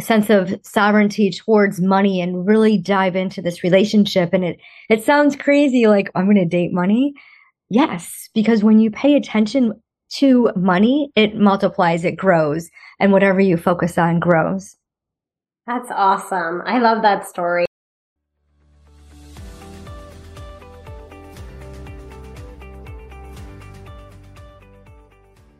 sense 0.00 0.30
of 0.30 0.58
sovereignty 0.62 1.30
towards 1.30 1.82
money 1.82 2.22
and 2.22 2.46
really 2.46 2.78
dive 2.78 3.14
into 3.14 3.42
this 3.42 3.62
relationship 3.62 4.32
and 4.32 4.42
it 4.42 4.58
it 4.88 5.04
sounds 5.04 5.36
crazy 5.36 5.86
like 5.86 6.10
I'm 6.14 6.24
going 6.24 6.36
to 6.36 6.46
date 6.46 6.72
money. 6.72 7.12
Yes, 7.68 8.30
because 8.34 8.64
when 8.64 8.78
you 8.78 8.90
pay 8.90 9.16
attention 9.16 9.74
to 10.14 10.50
money, 10.56 11.10
it 11.14 11.36
multiplies, 11.36 12.04
it 12.04 12.16
grows, 12.16 12.70
and 12.98 13.12
whatever 13.12 13.40
you 13.40 13.58
focus 13.58 13.98
on 13.98 14.18
grows. 14.18 14.76
That's 15.66 15.90
awesome. 15.90 16.62
I 16.64 16.78
love 16.78 17.02
that 17.02 17.28
story. 17.28 17.66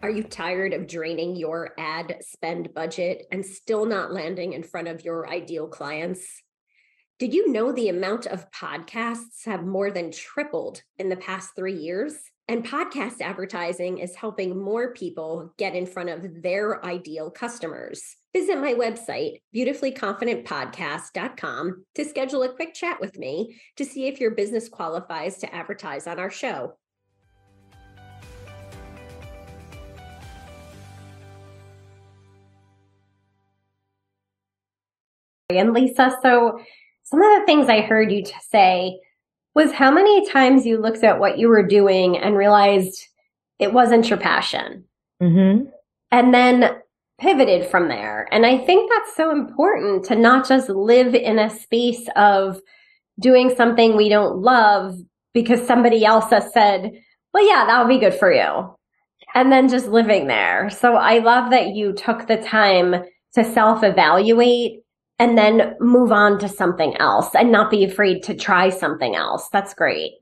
Are 0.04 0.10
you 0.10 0.22
tired 0.22 0.74
of 0.74 0.86
draining 0.86 1.34
your 1.34 1.72
ad 1.78 2.18
spend 2.20 2.74
budget 2.74 3.26
and 3.32 3.42
still 3.42 3.86
not 3.86 4.12
landing 4.12 4.52
in 4.52 4.62
front 4.62 4.86
of 4.86 5.02
your 5.02 5.26
ideal 5.26 5.66
clients? 5.66 6.42
Did 7.18 7.32
you 7.32 7.50
know 7.50 7.72
the 7.72 7.88
amount 7.88 8.26
of 8.26 8.50
podcasts 8.50 9.46
have 9.46 9.64
more 9.64 9.90
than 9.90 10.12
tripled 10.12 10.82
in 10.98 11.08
the 11.08 11.16
past 11.16 11.52
three 11.56 11.78
years? 11.78 12.18
And 12.48 12.66
podcast 12.66 13.22
advertising 13.22 13.96
is 13.96 14.14
helping 14.14 14.62
more 14.62 14.92
people 14.92 15.54
get 15.56 15.74
in 15.74 15.86
front 15.86 16.10
of 16.10 16.42
their 16.42 16.84
ideal 16.84 17.30
customers. 17.30 18.16
Visit 18.34 18.58
my 18.58 18.74
website, 18.74 19.40
beautifullyconfidentpodcast.com, 19.56 21.84
to 21.94 22.04
schedule 22.04 22.42
a 22.42 22.52
quick 22.52 22.74
chat 22.74 23.00
with 23.00 23.18
me 23.18 23.58
to 23.76 23.86
see 23.86 24.06
if 24.06 24.20
your 24.20 24.32
business 24.32 24.68
qualifies 24.68 25.38
to 25.38 25.54
advertise 25.54 26.06
on 26.06 26.18
our 26.18 26.30
show. 26.30 26.76
And 35.58 35.72
Lisa, 35.72 36.16
so 36.22 36.58
some 37.04 37.22
of 37.22 37.40
the 37.40 37.46
things 37.46 37.68
I 37.68 37.80
heard 37.80 38.10
you 38.12 38.24
say 38.50 38.98
was 39.54 39.72
how 39.72 39.90
many 39.90 40.28
times 40.30 40.66
you 40.66 40.80
looked 40.80 41.04
at 41.04 41.20
what 41.20 41.38
you 41.38 41.48
were 41.48 41.66
doing 41.66 42.18
and 42.18 42.36
realized 42.36 43.06
it 43.58 43.72
wasn't 43.72 44.08
your 44.10 44.18
passion. 44.18 44.84
Mm-hmm. 45.22 45.66
And 46.10 46.34
then 46.34 46.76
pivoted 47.20 47.70
from 47.70 47.88
there. 47.88 48.28
And 48.32 48.44
I 48.44 48.58
think 48.58 48.90
that's 48.90 49.16
so 49.16 49.30
important 49.30 50.04
to 50.06 50.16
not 50.16 50.48
just 50.48 50.68
live 50.68 51.14
in 51.14 51.38
a 51.38 51.50
space 51.50 52.06
of 52.16 52.60
doing 53.20 53.54
something 53.54 53.96
we 53.96 54.08
don't 54.08 54.38
love 54.38 54.98
because 55.32 55.66
somebody 55.66 56.04
else 56.04 56.30
has 56.30 56.52
said, 56.52 56.92
well, 57.32 57.46
yeah, 57.46 57.64
that'll 57.66 57.88
be 57.88 57.98
good 57.98 58.14
for 58.14 58.32
you. 58.32 58.74
And 59.34 59.50
then 59.50 59.68
just 59.68 59.88
living 59.88 60.26
there. 60.26 60.70
So 60.70 60.94
I 60.94 61.18
love 61.18 61.50
that 61.50 61.74
you 61.74 61.92
took 61.92 62.26
the 62.26 62.36
time 62.36 63.04
to 63.34 63.44
self 63.44 63.82
evaluate 63.82 64.83
and 65.18 65.38
then 65.38 65.76
move 65.80 66.12
on 66.12 66.38
to 66.40 66.48
something 66.48 66.96
else 66.96 67.34
and 67.34 67.52
not 67.52 67.70
be 67.70 67.84
afraid 67.84 68.22
to 68.24 68.34
try 68.34 68.68
something 68.68 69.14
else. 69.14 69.48
That's 69.52 69.74
great. 69.74 70.14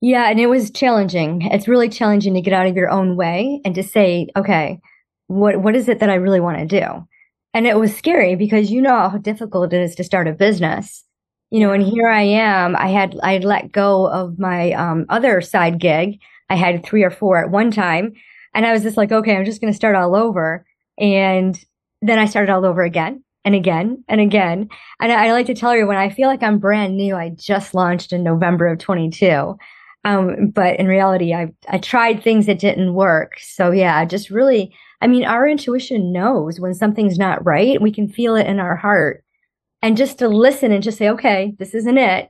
Yeah, 0.00 0.30
and 0.30 0.38
it 0.38 0.46
was 0.48 0.70
challenging. 0.70 1.42
It's 1.42 1.68
really 1.68 1.88
challenging 1.88 2.34
to 2.34 2.40
get 2.40 2.52
out 2.52 2.66
of 2.66 2.76
your 2.76 2.90
own 2.90 3.16
way 3.16 3.60
and 3.64 3.74
to 3.74 3.82
say, 3.82 4.28
okay, 4.36 4.80
what 5.26 5.60
what 5.60 5.76
is 5.76 5.88
it 5.88 5.98
that 6.00 6.10
I 6.10 6.14
really 6.14 6.40
want 6.40 6.58
to 6.58 6.80
do? 6.80 7.06
And 7.54 7.66
it 7.66 7.78
was 7.78 7.96
scary 7.96 8.36
because 8.36 8.70
you 8.70 8.80
know 8.80 9.08
how 9.08 9.18
difficult 9.18 9.72
it 9.72 9.80
is 9.80 9.94
to 9.96 10.04
start 10.04 10.28
a 10.28 10.32
business. 10.32 11.04
You 11.50 11.60
know, 11.60 11.72
and 11.72 11.82
here 11.82 12.08
I 12.08 12.22
am. 12.22 12.76
I 12.76 12.88
had 12.88 13.18
I 13.22 13.38
let 13.38 13.72
go 13.72 14.06
of 14.06 14.38
my 14.38 14.72
um, 14.72 15.06
other 15.08 15.40
side 15.40 15.80
gig. 15.80 16.20
I 16.50 16.56
had 16.56 16.84
three 16.84 17.02
or 17.02 17.10
four 17.10 17.42
at 17.42 17.50
one 17.50 17.70
time, 17.70 18.12
and 18.54 18.66
I 18.66 18.72
was 18.72 18.82
just 18.82 18.96
like, 18.96 19.12
okay, 19.12 19.36
I'm 19.36 19.44
just 19.44 19.60
going 19.60 19.72
to 19.72 19.76
start 19.76 19.96
all 19.96 20.14
over. 20.14 20.64
And 20.98 21.58
then 22.02 22.18
I 22.18 22.26
started 22.26 22.52
all 22.52 22.64
over 22.64 22.82
again 22.82 23.24
and 23.48 23.54
again 23.54 24.04
and 24.08 24.20
again. 24.20 24.68
And 25.00 25.10
I, 25.10 25.28
I 25.28 25.32
like 25.32 25.46
to 25.46 25.54
tell 25.54 25.74
you 25.74 25.86
when 25.86 25.96
I 25.96 26.10
feel 26.10 26.28
like 26.28 26.42
I'm 26.42 26.58
brand 26.58 26.98
new, 26.98 27.16
I 27.16 27.30
just 27.30 27.72
launched 27.72 28.12
in 28.12 28.22
November 28.22 28.66
of 28.66 28.78
22. 28.78 29.56
Um, 30.04 30.50
but 30.50 30.78
in 30.78 30.86
reality, 30.86 31.32
I 31.32 31.50
I 31.66 31.78
tried 31.78 32.22
things 32.22 32.44
that 32.44 32.58
didn't 32.58 32.92
work. 32.92 33.38
So 33.40 33.70
yeah, 33.70 34.04
just 34.04 34.28
really, 34.28 34.76
I 35.00 35.06
mean, 35.06 35.24
our 35.24 35.48
intuition 35.48 36.12
knows 36.12 36.60
when 36.60 36.74
something's 36.74 37.18
not 37.18 37.44
right. 37.46 37.80
We 37.80 37.90
can 37.90 38.06
feel 38.06 38.36
it 38.36 38.46
in 38.46 38.60
our 38.60 38.76
heart, 38.76 39.24
and 39.80 39.96
just 39.96 40.18
to 40.18 40.28
listen 40.28 40.70
and 40.70 40.82
just 40.82 40.98
say, 40.98 41.08
okay, 41.08 41.54
this 41.58 41.74
isn't 41.74 41.98
it. 41.98 42.28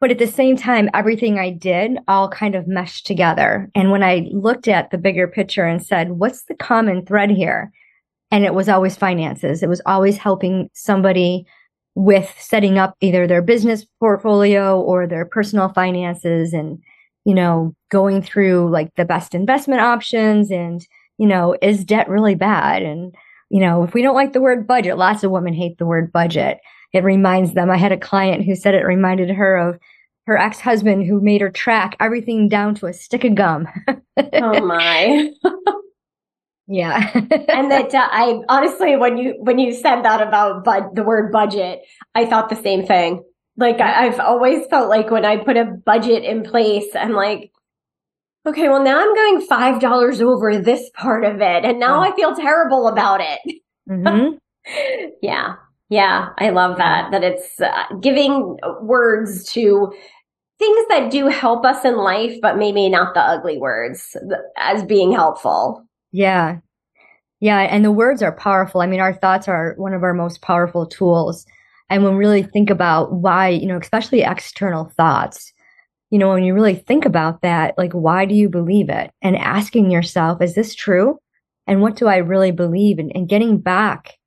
But 0.00 0.10
at 0.10 0.18
the 0.18 0.26
same 0.26 0.56
time, 0.56 0.90
everything 0.94 1.38
I 1.38 1.50
did 1.50 1.98
all 2.08 2.28
kind 2.28 2.56
of 2.56 2.66
meshed 2.66 3.06
together. 3.06 3.70
And 3.76 3.92
when 3.92 4.02
I 4.02 4.28
looked 4.32 4.66
at 4.66 4.90
the 4.90 4.98
bigger 4.98 5.28
picture 5.28 5.64
and 5.64 5.84
said, 5.84 6.10
what's 6.10 6.44
the 6.44 6.54
common 6.54 7.06
thread 7.06 7.30
here? 7.30 7.72
And 8.30 8.44
it 8.44 8.54
was 8.54 8.68
always 8.68 8.96
finances. 8.96 9.62
It 9.62 9.68
was 9.68 9.80
always 9.86 10.18
helping 10.18 10.68
somebody 10.74 11.46
with 11.94 12.32
setting 12.38 12.78
up 12.78 12.94
either 13.00 13.26
their 13.26 13.42
business 13.42 13.84
portfolio 13.98 14.80
or 14.80 15.06
their 15.06 15.24
personal 15.24 15.70
finances 15.70 16.52
and, 16.52 16.78
you 17.24 17.34
know, 17.34 17.74
going 17.90 18.22
through 18.22 18.70
like 18.70 18.94
the 18.94 19.04
best 19.04 19.34
investment 19.34 19.80
options 19.80 20.50
and, 20.50 20.86
you 21.16 21.26
know, 21.26 21.56
is 21.60 21.84
debt 21.84 22.08
really 22.08 22.34
bad? 22.34 22.82
And, 22.82 23.14
you 23.50 23.60
know, 23.60 23.82
if 23.82 23.94
we 23.94 24.02
don't 24.02 24.14
like 24.14 24.32
the 24.32 24.40
word 24.40 24.66
budget, 24.66 24.98
lots 24.98 25.24
of 25.24 25.30
women 25.30 25.54
hate 25.54 25.78
the 25.78 25.86
word 25.86 26.12
budget. 26.12 26.58
It 26.92 27.02
reminds 27.04 27.54
them. 27.54 27.70
I 27.70 27.76
had 27.76 27.92
a 27.92 27.98
client 27.98 28.44
who 28.44 28.54
said 28.54 28.74
it 28.74 28.84
reminded 28.84 29.30
her 29.30 29.56
of 29.56 29.78
her 30.26 30.38
ex 30.38 30.60
husband 30.60 31.06
who 31.06 31.20
made 31.20 31.40
her 31.40 31.50
track 31.50 31.96
everything 32.00 32.48
down 32.48 32.74
to 32.76 32.86
a 32.86 32.92
stick 32.92 33.24
of 33.24 33.34
gum. 33.34 33.66
oh 34.34 34.64
my. 34.64 35.32
Yeah. 36.68 37.10
and 37.14 37.70
that 37.70 37.94
uh, 37.94 38.08
I 38.10 38.40
honestly, 38.48 38.96
when 38.96 39.16
you 39.16 39.34
when 39.40 39.58
you 39.58 39.72
said 39.72 40.02
that 40.02 40.20
about 40.20 40.64
bud, 40.64 40.94
the 40.94 41.02
word 41.02 41.32
budget, 41.32 41.80
I 42.14 42.26
thought 42.26 42.50
the 42.50 42.56
same 42.56 42.86
thing. 42.86 43.24
Like 43.56 43.80
I, 43.80 44.06
I've 44.06 44.20
always 44.20 44.66
felt 44.66 44.88
like 44.88 45.10
when 45.10 45.24
I 45.24 45.38
put 45.38 45.56
a 45.56 45.64
budget 45.64 46.24
in 46.24 46.44
place, 46.44 46.86
I'm 46.94 47.12
like, 47.12 47.50
okay, 48.46 48.68
well 48.68 48.82
now 48.82 49.00
I'm 49.00 49.14
going 49.14 49.40
five 49.46 49.80
dollars 49.80 50.20
over 50.20 50.58
this 50.58 50.90
part 50.94 51.24
of 51.24 51.40
it, 51.40 51.64
and 51.64 51.80
now 51.80 52.00
I 52.00 52.14
feel 52.14 52.36
terrible 52.36 52.86
about 52.86 53.20
it. 53.22 53.62
Mm-hmm. 53.88 54.36
yeah, 55.22 55.54
yeah, 55.88 56.28
I 56.38 56.50
love 56.50 56.76
that. 56.76 57.10
That 57.12 57.24
it's 57.24 57.58
uh, 57.60 57.84
giving 58.00 58.58
words 58.82 59.50
to 59.52 59.90
things 60.58 60.86
that 60.90 61.10
do 61.10 61.28
help 61.28 61.64
us 61.64 61.84
in 61.84 61.96
life, 61.96 62.36
but 62.42 62.58
maybe 62.58 62.90
not 62.90 63.14
the 63.14 63.20
ugly 63.20 63.56
words 63.56 64.16
as 64.58 64.84
being 64.84 65.12
helpful. 65.12 65.87
Yeah. 66.12 66.58
Yeah. 67.40 67.60
And 67.60 67.84
the 67.84 67.92
words 67.92 68.22
are 68.22 68.32
powerful. 68.32 68.80
I 68.80 68.86
mean, 68.86 69.00
our 69.00 69.14
thoughts 69.14 69.48
are 69.48 69.74
one 69.76 69.94
of 69.94 70.02
our 70.02 70.14
most 70.14 70.42
powerful 70.42 70.86
tools. 70.86 71.46
And 71.90 72.02
when 72.02 72.14
we 72.14 72.18
really 72.18 72.42
think 72.42 72.70
about 72.70 73.12
why, 73.12 73.48
you 73.48 73.66
know, 73.66 73.78
especially 73.78 74.22
external 74.22 74.92
thoughts, 74.96 75.52
you 76.10 76.18
know, 76.18 76.30
when 76.30 76.42
you 76.44 76.54
really 76.54 76.74
think 76.74 77.04
about 77.04 77.42
that, 77.42 77.76
like, 77.78 77.92
why 77.92 78.24
do 78.24 78.34
you 78.34 78.48
believe 78.48 78.88
it? 78.88 79.10
And 79.22 79.36
asking 79.36 79.90
yourself, 79.90 80.42
is 80.42 80.54
this 80.54 80.74
true? 80.74 81.18
And 81.66 81.82
what 81.82 81.96
do 81.96 82.06
I 82.06 82.16
really 82.16 82.50
believe? 82.50 82.98
And, 82.98 83.12
and 83.14 83.28
getting 83.28 83.58
back 83.58 84.18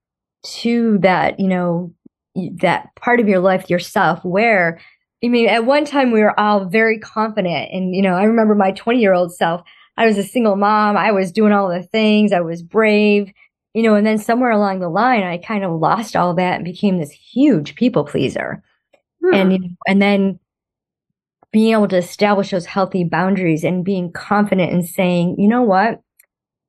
to 0.44 1.00
that, 1.00 1.40
you 1.40 1.48
know, 1.48 1.94
that 2.36 2.90
part 2.96 3.20
of 3.20 3.28
your 3.28 3.40
life 3.40 3.70
yourself 3.70 4.24
where, 4.24 4.80
I 5.24 5.28
mean, 5.28 5.50
at 5.50 5.66
one 5.66 5.86
time 5.86 6.12
we 6.12 6.22
were 6.22 6.40
all 6.40 6.66
very 6.66 7.00
confident. 7.00 7.72
And, 7.72 7.96
you 7.96 8.02
know, 8.02 8.14
I 8.14 8.24
remember 8.24 8.56
my 8.56 8.72
20 8.72 9.00
year 9.00 9.14
old 9.14 9.34
self 9.34 9.62
I 9.98 10.06
was 10.06 10.18
a 10.18 10.24
single 10.24 10.56
mom. 10.56 10.98
I 10.98 11.12
was 11.12 11.32
doing 11.32 11.54
all 11.54 11.70
the 11.70 11.84
things. 11.84 12.32
I 12.34 12.42
was 12.42 12.64
brave, 12.64 13.32
you 13.74 13.84
know, 13.84 13.96
and 13.96 14.06
then 14.06 14.18
somewhere 14.18 14.52
along 14.52 14.80
the 14.80 14.90
line, 14.90 15.24
I 15.24 15.38
kind 15.38 15.64
of 15.64 15.80
lost 15.80 16.16
all 16.16 16.34
that 16.36 16.56
and 16.56 16.66
became 16.66 16.98
this 16.98 17.12
huge 17.12 17.76
people 17.76 18.04
pleaser. 18.04 18.64
Hmm. 19.24 19.34
And, 19.34 19.78
and 19.88 20.02
then 20.02 20.40
being 21.52 21.74
able 21.74 21.88
to 21.90 21.98
establish 21.98 22.52
those 22.52 22.66
healthy 22.66 23.04
boundaries 23.04 23.64
and 23.64 23.86
being 23.86 24.12
confident 24.12 24.72
in 24.72 24.84
saying, 24.84 25.36
you 25.38 25.48
know 25.48 25.62
what? 25.62 26.02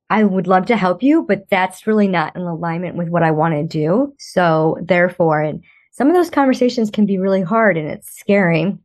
I 0.09 0.23
would 0.23 0.45
love 0.45 0.65
to 0.67 0.77
help 0.77 1.01
you, 1.01 1.23
but 1.23 1.49
that's 1.49 1.87
really 1.87 2.07
not 2.07 2.35
in 2.35 2.43
alignment 2.43 2.97
with 2.97 3.09
what 3.09 3.23
I 3.23 3.31
want 3.31 3.55
to 3.55 3.63
do. 3.63 4.13
So 4.19 4.77
therefore, 4.81 5.41
and 5.41 5.63
some 5.91 6.07
of 6.07 6.13
those 6.13 6.29
conversations 6.29 6.91
can 6.91 7.05
be 7.05 7.17
really 7.17 7.41
hard 7.41 7.77
and 7.77 7.87
it's 7.87 8.15
scary. 8.15 8.77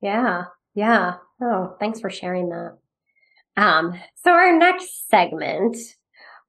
Yeah. 0.00 0.44
Yeah. 0.74 1.14
Oh, 1.40 1.74
thanks 1.80 2.00
for 2.00 2.10
sharing 2.10 2.50
that. 2.50 2.76
Um, 3.56 3.98
so 4.14 4.30
our 4.30 4.56
next 4.56 5.08
segment, 5.08 5.76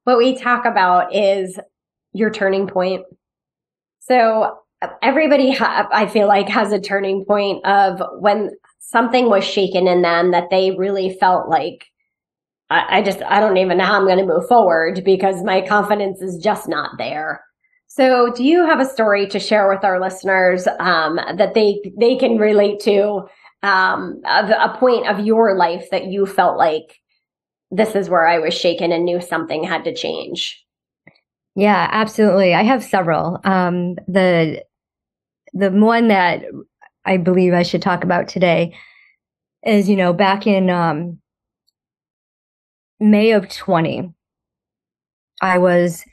what 0.04 0.18
we 0.18 0.38
talk 0.38 0.66
about 0.66 1.14
is 1.16 1.60
your 2.14 2.30
turning 2.30 2.68
point. 2.68 3.06
So 4.00 4.58
everybody, 5.02 5.52
ha- 5.52 5.88
I 5.92 6.08
feel 6.08 6.28
like, 6.28 6.50
has 6.50 6.72
a 6.72 6.80
turning 6.80 7.26
point 7.26 7.66
of 7.66 8.02
when 8.20 8.52
something 8.80 9.30
was 9.30 9.44
shaken 9.44 9.88
in 9.88 10.02
them 10.02 10.32
that 10.32 10.50
they 10.50 10.72
really 10.72 11.18
felt 11.20 11.50
like, 11.50 11.86
I, 12.70 12.98
I 12.98 13.02
just, 13.02 13.22
I 13.24 13.40
don't 13.40 13.58
even 13.58 13.78
know 13.78 13.86
how 13.86 13.98
I'm 13.98 14.06
going 14.06 14.18
to 14.18 14.26
move 14.26 14.48
forward 14.48 15.04
because 15.04 15.44
my 15.44 15.62
confidence 15.62 16.22
is 16.22 16.38
just 16.38 16.68
not 16.68 16.92
there. 16.98 17.42
So, 17.88 18.32
do 18.34 18.44
you 18.44 18.66
have 18.66 18.80
a 18.80 18.86
story 18.86 19.28
to 19.28 19.40
share 19.40 19.70
with 19.70 19.84
our 19.84 20.00
listeners 20.00 20.68
um, 20.80 21.20
that 21.36 21.54
they 21.54 21.82
they 21.98 22.18
can 22.18 22.38
relate 22.38 22.80
to 22.82 23.28
um, 23.64 24.22
a, 24.26 24.72
a 24.72 24.78
point 24.78 25.08
of 25.08 25.26
your 25.26 25.56
life 25.56 25.90
that 25.92 26.06
you 26.06 26.26
felt 26.26 26.58
like 26.58 27.00
this 27.72 27.96
is 27.96 28.10
where 28.10 28.28
I 28.28 28.40
was 28.40 28.54
shaken 28.54 28.92
and 28.92 29.06
knew 29.06 29.20
something 29.20 29.64
had 29.64 29.84
to 29.86 29.94
change. 29.94 30.64
Yeah, 31.56 31.90
absolutely. 31.92 32.54
I 32.54 32.64
have 32.64 32.84
several. 32.84 33.40
Um, 33.44 33.96
the 34.08 34.64
the 35.54 35.72
one 35.72 36.08
that 36.10 36.44
I 37.04 37.18
believe 37.18 37.54
I 37.54 37.64
should 37.64 37.82
talk 37.82 38.04
about 38.04 38.28
today 38.28 38.76
is, 39.66 39.90
you 39.90 39.96
know, 39.96 40.14
back 40.14 40.46
in 40.46 40.70
um, 40.70 41.20
May 43.00 43.32
of 43.32 43.50
20, 43.50 44.14
I 45.42 45.58
was 45.58 46.04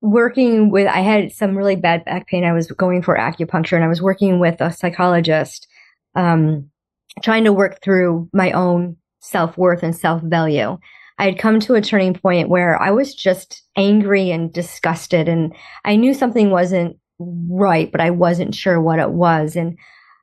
working 0.00 0.70
with, 0.70 0.86
I 0.86 1.00
had 1.00 1.32
some 1.32 1.56
really 1.56 1.76
bad 1.76 2.04
back 2.04 2.26
pain. 2.26 2.44
I 2.44 2.52
was 2.52 2.70
going 2.70 3.02
for 3.02 3.16
acupuncture 3.16 3.74
and 3.74 3.84
I 3.84 3.88
was 3.88 4.02
working 4.02 4.38
with 4.38 4.60
a 4.60 4.72
psychologist, 4.72 5.66
um, 6.14 6.70
trying 7.22 7.44
to 7.44 7.52
work 7.52 7.82
through 7.82 8.28
my 8.32 8.52
own 8.52 8.96
self 9.20 9.58
worth 9.58 9.82
and 9.82 9.96
self 9.96 10.22
value. 10.22 10.78
I 11.18 11.24
had 11.24 11.38
come 11.38 11.58
to 11.60 11.74
a 11.74 11.80
turning 11.80 12.14
point 12.14 12.48
where 12.48 12.80
I 12.80 12.92
was 12.92 13.14
just 13.14 13.64
angry 13.76 14.30
and 14.30 14.52
disgusted, 14.52 15.28
and 15.28 15.52
I 15.84 15.96
knew 15.96 16.14
something 16.14 16.50
wasn't 16.50 16.96
right, 17.18 17.90
but 17.90 18.00
I 18.00 18.10
wasn't 18.10 18.54
sure 18.54 18.80
what 18.80 19.00
it 19.00 19.10
was. 19.10 19.56
And 19.56 19.76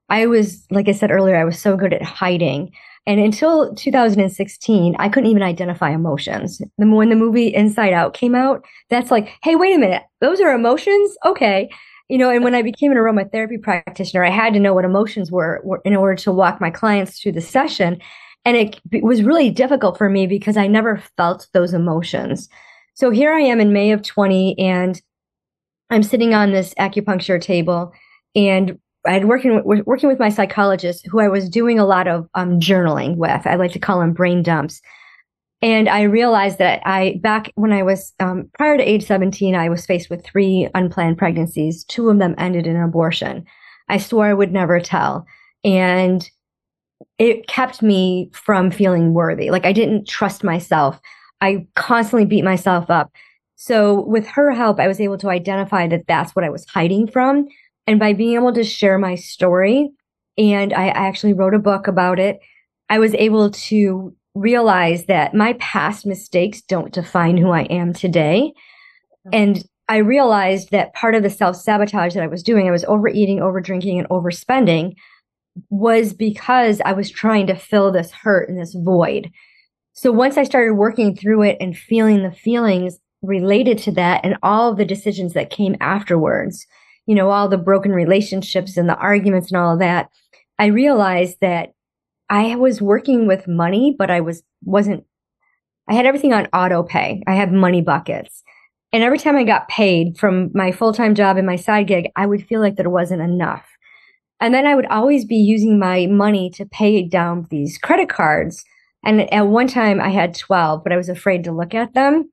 I 0.10 0.28
was, 0.28 0.66
like 0.70 0.88
I 0.88 0.92
said 0.92 1.12
earlier, 1.12 1.36
I 1.36 1.46
was 1.46 1.60
so 1.60 1.76
good 1.76 1.94
at 1.94 2.04
hiding. 2.04 2.72
And 3.08 3.20
until 3.20 3.74
2016, 3.76 4.96
I 4.98 5.10
couldn't 5.10 5.30
even 5.30 5.44
identify 5.44 5.92
emotions. 5.92 6.62
When 6.78 7.10
the 7.10 7.16
movie 7.16 7.54
Inside 7.54 7.94
Out 7.94 8.14
came 8.14 8.34
out, 8.34 8.66
that's 8.90 9.12
like, 9.12 9.30
hey, 9.44 9.56
wait 9.56 9.76
a 9.76 9.80
minute, 9.80 10.04
those 10.22 10.42
are 10.42 10.54
emotions? 10.54 11.16
Okay. 11.26 11.70
You 12.10 12.18
know, 12.18 12.30
and 12.30 12.44
when 12.44 12.56
I 12.56 12.62
became 12.62 12.92
an 12.92 12.98
aromatherapy 12.98 13.62
practitioner, 13.62 14.24
I 14.24 14.30
had 14.30 14.54
to 14.54 14.60
know 14.60 14.74
what 14.74 14.86
emotions 14.86 15.32
were, 15.32 15.62
were 15.64 15.82
in 15.86 15.96
order 15.96 16.16
to 16.24 16.32
walk 16.32 16.62
my 16.62 16.70
clients 16.70 17.20
through 17.20 17.34
the 17.34 17.42
session. 17.42 18.00
And 18.44 18.58
it, 18.58 18.80
it 18.92 19.04
was 19.04 19.24
really 19.24 19.50
difficult 19.50 19.98
for 19.98 20.10
me 20.10 20.28
because 20.28 20.58
I 20.58 20.68
never 20.68 21.02
felt 21.18 21.48
those 21.54 21.74
emotions. 21.74 22.48
So 22.94 23.10
here 23.10 23.34
I 23.34 23.42
am 23.42 23.60
in 23.60 23.74
May 23.74 23.92
of 23.92 24.04
20, 24.04 24.58
and 24.58 25.02
I'm 25.90 26.04
sitting 26.04 26.34
on 26.34 26.52
this 26.52 26.74
acupuncture 26.76 27.42
table 27.42 27.92
and 28.36 28.80
I 29.08 29.14
had 29.14 29.26
working 29.26 29.62
working 29.64 30.10
with 30.10 30.20
my 30.20 30.30
psychologist, 30.30 31.08
who 31.08 31.20
I 31.20 31.28
was 31.28 31.50
doing 31.50 31.80
a 31.80 31.86
lot 31.86 32.08
of 32.08 32.28
um, 32.34 32.60
journaling 32.60 33.18
with. 33.18 33.46
I 33.46 33.56
like 33.56 33.72
to 33.74 33.80
call 33.80 34.00
them 34.00 34.14
brain 34.14 34.44
dumps. 34.44 34.82
And 35.62 35.88
I 35.90 36.04
realized 36.04 36.58
that 36.60 36.82
I 36.86 37.20
back 37.22 37.52
when 37.56 37.72
I 37.72 37.84
was 37.84 38.14
um, 38.20 38.50
prior 38.58 38.78
to 38.78 38.84
age 38.84 39.06
17, 39.06 39.56
I 39.56 39.70
was 39.70 39.86
faced 39.86 40.10
with 40.10 40.26
three 40.26 40.70
unplanned 40.76 41.18
pregnancies. 41.18 41.84
Two 41.86 42.10
of 42.10 42.20
them 42.20 42.36
ended 42.38 42.68
in 42.68 42.76
abortion. 42.76 43.46
I 43.90 43.98
swore 43.98 44.26
I 44.26 44.34
would 44.34 44.52
never 44.52 44.80
tell, 44.80 45.26
and 45.64 46.30
it 47.20 47.48
kept 47.48 47.82
me 47.82 48.30
from 48.34 48.72
feeling 48.72 49.14
worthy. 49.14 49.50
Like 49.50 49.66
I 49.66 49.74
didn't 49.74 50.08
trust 50.08 50.44
myself. 50.44 51.00
I 51.42 51.68
constantly 51.76 52.26
beat 52.26 52.44
myself 52.44 52.90
up. 52.90 53.12
So 53.56 54.02
with 54.06 54.28
her 54.28 54.52
help, 54.52 54.80
I 54.80 54.88
was 54.88 55.00
able 55.00 55.18
to 55.20 55.30
identify 55.30 55.88
that 55.88 56.08
that's 56.08 56.36
what 56.36 56.46
I 56.46 56.50
was 56.50 56.66
hiding 56.66 57.08
from. 57.08 57.48
And 57.88 58.00
by 58.00 58.13
being 58.13 58.36
able 58.36 58.54
to 58.54 58.63
share 58.63 58.98
my 58.98 59.15
story, 59.15 59.92
and 60.38 60.74
I 60.74 60.89
actually 60.89 61.34
wrote 61.34 61.54
a 61.54 61.60
book 61.60 61.88
about 61.88 62.20
it, 62.20 62.39
I 62.89 63.00
was 63.00 63.13
able 63.13 63.51
to 63.51 64.15
realize 64.34 65.06
that 65.06 65.34
my 65.34 65.54
past 65.54 66.06
mistakes 66.06 66.62
don't 66.62 66.94
define 66.94 67.38
who 67.38 67.51
I 67.51 67.62
am 67.63 67.94
today. 67.94 68.54
Mm-hmm. 69.27 69.30
And 69.34 69.70
I 69.88 69.98
realized 69.98 70.72
that 70.72 70.94
part 70.94 71.15
of 71.15 71.24
the 71.24 71.30
self 71.30 71.56
sabotage 71.56 72.15
that 72.15 72.24
I 72.24 72.27
was 72.27 72.44
doing, 72.44 72.68
I 72.68 72.72
was 72.72 72.86
overeating, 72.86 73.42
over 73.42 73.62
drinking, 73.62 74.00
and 74.00 74.10
overspending, 74.10 74.96
was 75.70 76.13
because 76.13 76.82
I 76.84 76.94
was 76.94 77.10
trying 77.10 77.48
to 77.48 77.56
fill 77.56 77.92
this 77.92 78.12
hurt 78.12 78.50
and 78.50 78.60
this 78.60 78.74
void. 78.74 79.32
So 79.94 80.12
once 80.12 80.38
I 80.38 80.44
started 80.44 80.74
working 80.74 81.15
through 81.15 81.44
it 81.44 81.58
and 81.62 81.77
feeling 81.77 82.24
the 82.24 82.32
feelings 82.32 83.00
related 83.22 83.77
to 83.80 83.92
that 83.94 84.22
and 84.25 84.38
all 84.44 84.72
of 84.72 84.77
the 84.77 84.86
decisions 84.86 85.34
that 85.34 85.50
came 85.50 85.77
afterwards, 85.80 86.65
you 87.06 87.16
know, 87.16 87.30
all 87.30 87.48
the 87.48 87.58
broken 87.58 87.92
relationships 87.92 88.78
and 88.78 88.90
the 88.90 88.98
arguments 88.98 89.52
and 89.52 89.60
all 89.60 89.74
of 89.74 89.80
that, 89.80 90.10
I 90.58 90.68
realized 90.68 91.38
that 91.42 91.74
I 92.30 92.56
was 92.56 92.82
working 92.82 93.28
with 93.28 93.48
money, 93.48 93.96
but 93.98 94.10
I 94.10 94.22
was, 94.22 94.42
wasn't, 94.64 95.06
I 95.88 95.94
had 95.94 96.06
everything 96.06 96.34
on 96.34 96.48
auto 96.48 96.82
pay. 96.84 97.22
I 97.28 97.36
had 97.36 97.54
money 97.54 97.82
buckets. 97.82 98.44
And 98.92 99.04
every 99.04 99.20
time 99.20 99.36
I 99.36 99.44
got 99.44 99.68
paid 99.68 100.18
from 100.18 100.52
my 100.54 100.72
full 100.72 100.94
time 100.94 101.16
job 101.16 101.38
and 101.38 101.46
my 101.46 101.58
side 101.58 101.88
gig, 101.88 102.10
I 102.16 102.26
would 102.26 102.48
feel 102.48 102.62
like 102.62 102.78
there 102.78 102.90
wasn't 102.90 103.22
enough. 103.22 103.66
And 104.40 104.54
then 104.54 104.66
I 104.66 104.76
would 104.76 104.86
always 104.88 105.26
be 105.26 105.36
using 105.36 105.80
my 105.80 106.08
money 106.08 106.50
to 106.52 106.65
pay 106.65 107.04
down 107.08 107.48
these 107.50 107.78
credit 107.78 108.10
cards. 108.10 108.63
And 109.04 109.32
at 109.34 109.48
one 109.48 109.68
time 109.68 110.02
I 110.02 110.10
had 110.10 110.36
12, 110.36 110.84
but 110.84 110.91
I 110.91 110.98
was 110.98 111.10
afraid 111.10 111.44
to 111.44 111.52
look 111.52 111.74
at 111.74 111.94
them. 111.94 112.32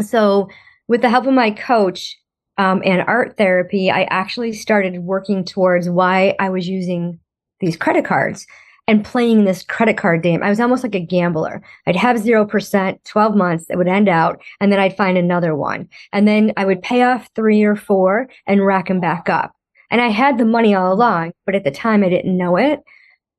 So, 0.00 0.48
with 0.88 1.02
the 1.02 1.10
help 1.10 1.26
of 1.26 1.34
my 1.34 1.50
coach, 1.50 2.16
um, 2.60 2.82
and 2.84 3.00
art 3.06 3.38
therapy, 3.38 3.90
I 3.90 4.02
actually 4.10 4.52
started 4.52 4.98
working 4.98 5.46
towards 5.46 5.88
why 5.88 6.36
I 6.38 6.50
was 6.50 6.68
using 6.68 7.18
these 7.60 7.74
credit 7.74 8.04
cards 8.04 8.46
and 8.86 9.02
playing 9.02 9.44
this 9.44 9.62
credit 9.62 9.96
card 9.96 10.22
game. 10.22 10.42
I 10.42 10.50
was 10.50 10.60
almost 10.60 10.82
like 10.82 10.94
a 10.94 11.00
gambler. 11.00 11.62
I'd 11.86 11.96
have 11.96 12.18
0%, 12.18 12.98
12 13.04 13.34
months, 13.34 13.64
it 13.70 13.76
would 13.76 13.88
end 13.88 14.10
out, 14.10 14.42
and 14.60 14.70
then 14.70 14.78
I'd 14.78 14.94
find 14.94 15.16
another 15.16 15.56
one. 15.56 15.88
And 16.12 16.28
then 16.28 16.52
I 16.58 16.66
would 16.66 16.82
pay 16.82 17.02
off 17.02 17.30
three 17.34 17.62
or 17.62 17.76
four 17.76 18.28
and 18.46 18.66
rack 18.66 18.88
them 18.88 19.00
back 19.00 19.30
up. 19.30 19.54
And 19.90 20.02
I 20.02 20.08
had 20.08 20.36
the 20.36 20.44
money 20.44 20.74
all 20.74 20.92
along, 20.92 21.32
but 21.46 21.54
at 21.54 21.64
the 21.64 21.70
time 21.70 22.04
I 22.04 22.10
didn't 22.10 22.36
know 22.36 22.58
it. 22.58 22.80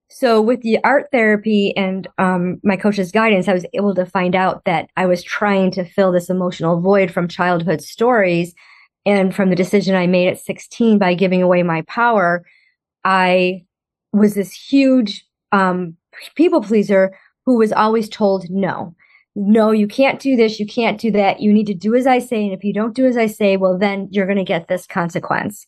So 0.10 0.42
with 0.42 0.62
the 0.62 0.80
art 0.84 1.10
therapy 1.12 1.78
and 1.78 2.08
um, 2.18 2.60
my 2.64 2.76
coach's 2.76 3.12
guidance, 3.12 3.48
I 3.48 3.54
was 3.54 3.68
able 3.76 3.94
to 3.94 4.06
find 4.08 4.36
out 4.36 4.66
that 4.66 4.90
I 4.98 5.06
was 5.06 5.22
trying 5.22 5.70
to 5.72 5.86
fill 5.86 6.12
this 6.12 6.30
emotional 6.30 6.82
void 6.82 7.12
from 7.12 7.28
childhood 7.28 7.84
stories 7.84 8.56
and 9.06 9.36
from 9.36 9.50
the 9.50 9.56
decision 9.56 9.96
I 9.96 10.08
made 10.08 10.28
at 10.28 10.40
16 10.40 10.98
by 10.98 11.14
giving 11.14 11.42
away 11.42 11.64
my 11.64 11.82
power, 11.84 12.46
I 13.04 13.66
was 14.14 14.36
this 14.36 14.54
huge 14.54 15.26
um, 15.52 15.96
people 16.36 16.62
pleaser 16.62 17.18
who 17.46 17.58
was 17.58 17.72
always 17.72 18.10
told 18.10 18.50
no. 18.50 18.96
No, 19.36 19.72
you 19.72 19.88
can't 19.88 20.20
do 20.20 20.36
this. 20.36 20.60
You 20.60 20.66
can't 20.66 21.00
do 21.00 21.10
that. 21.12 21.40
You 21.40 21.54
need 21.54 21.68
to 21.68 21.74
do 21.74 21.96
as 21.96 22.06
I 22.06 22.20
say. 22.20 22.44
And 22.44 22.54
if 22.54 22.64
you 22.64 22.74
don't 22.74 22.96
do 22.96 23.06
as 23.06 23.16
I 23.16 23.28
say, 23.28 23.56
well, 23.56 23.78
then 23.78 24.10
you're 24.12 24.26
going 24.26 24.38
to 24.38 24.44
get 24.44 24.68
this 24.68 24.86
consequence. 24.86 25.66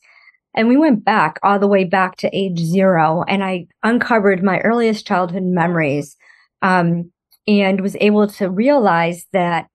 And 0.54 0.68
we 0.68 0.78
went 0.78 1.04
back 1.04 1.40
all 1.44 1.60
the 1.60 1.68
way 1.68 1.86
back 1.86 2.18
to 2.18 2.38
age 2.38 2.60
zero. 2.60 3.24
And 3.28 3.44
I 3.44 3.68
uncovered 3.82 4.44
my 4.44 4.60
earliest 4.60 5.08
childhood 5.08 5.44
memories 5.44 6.16
um, 6.62 7.12
and 7.48 7.82
was 7.82 7.96
able 8.00 8.28
to 8.28 8.50
realize 8.50 9.26
that 9.32 9.68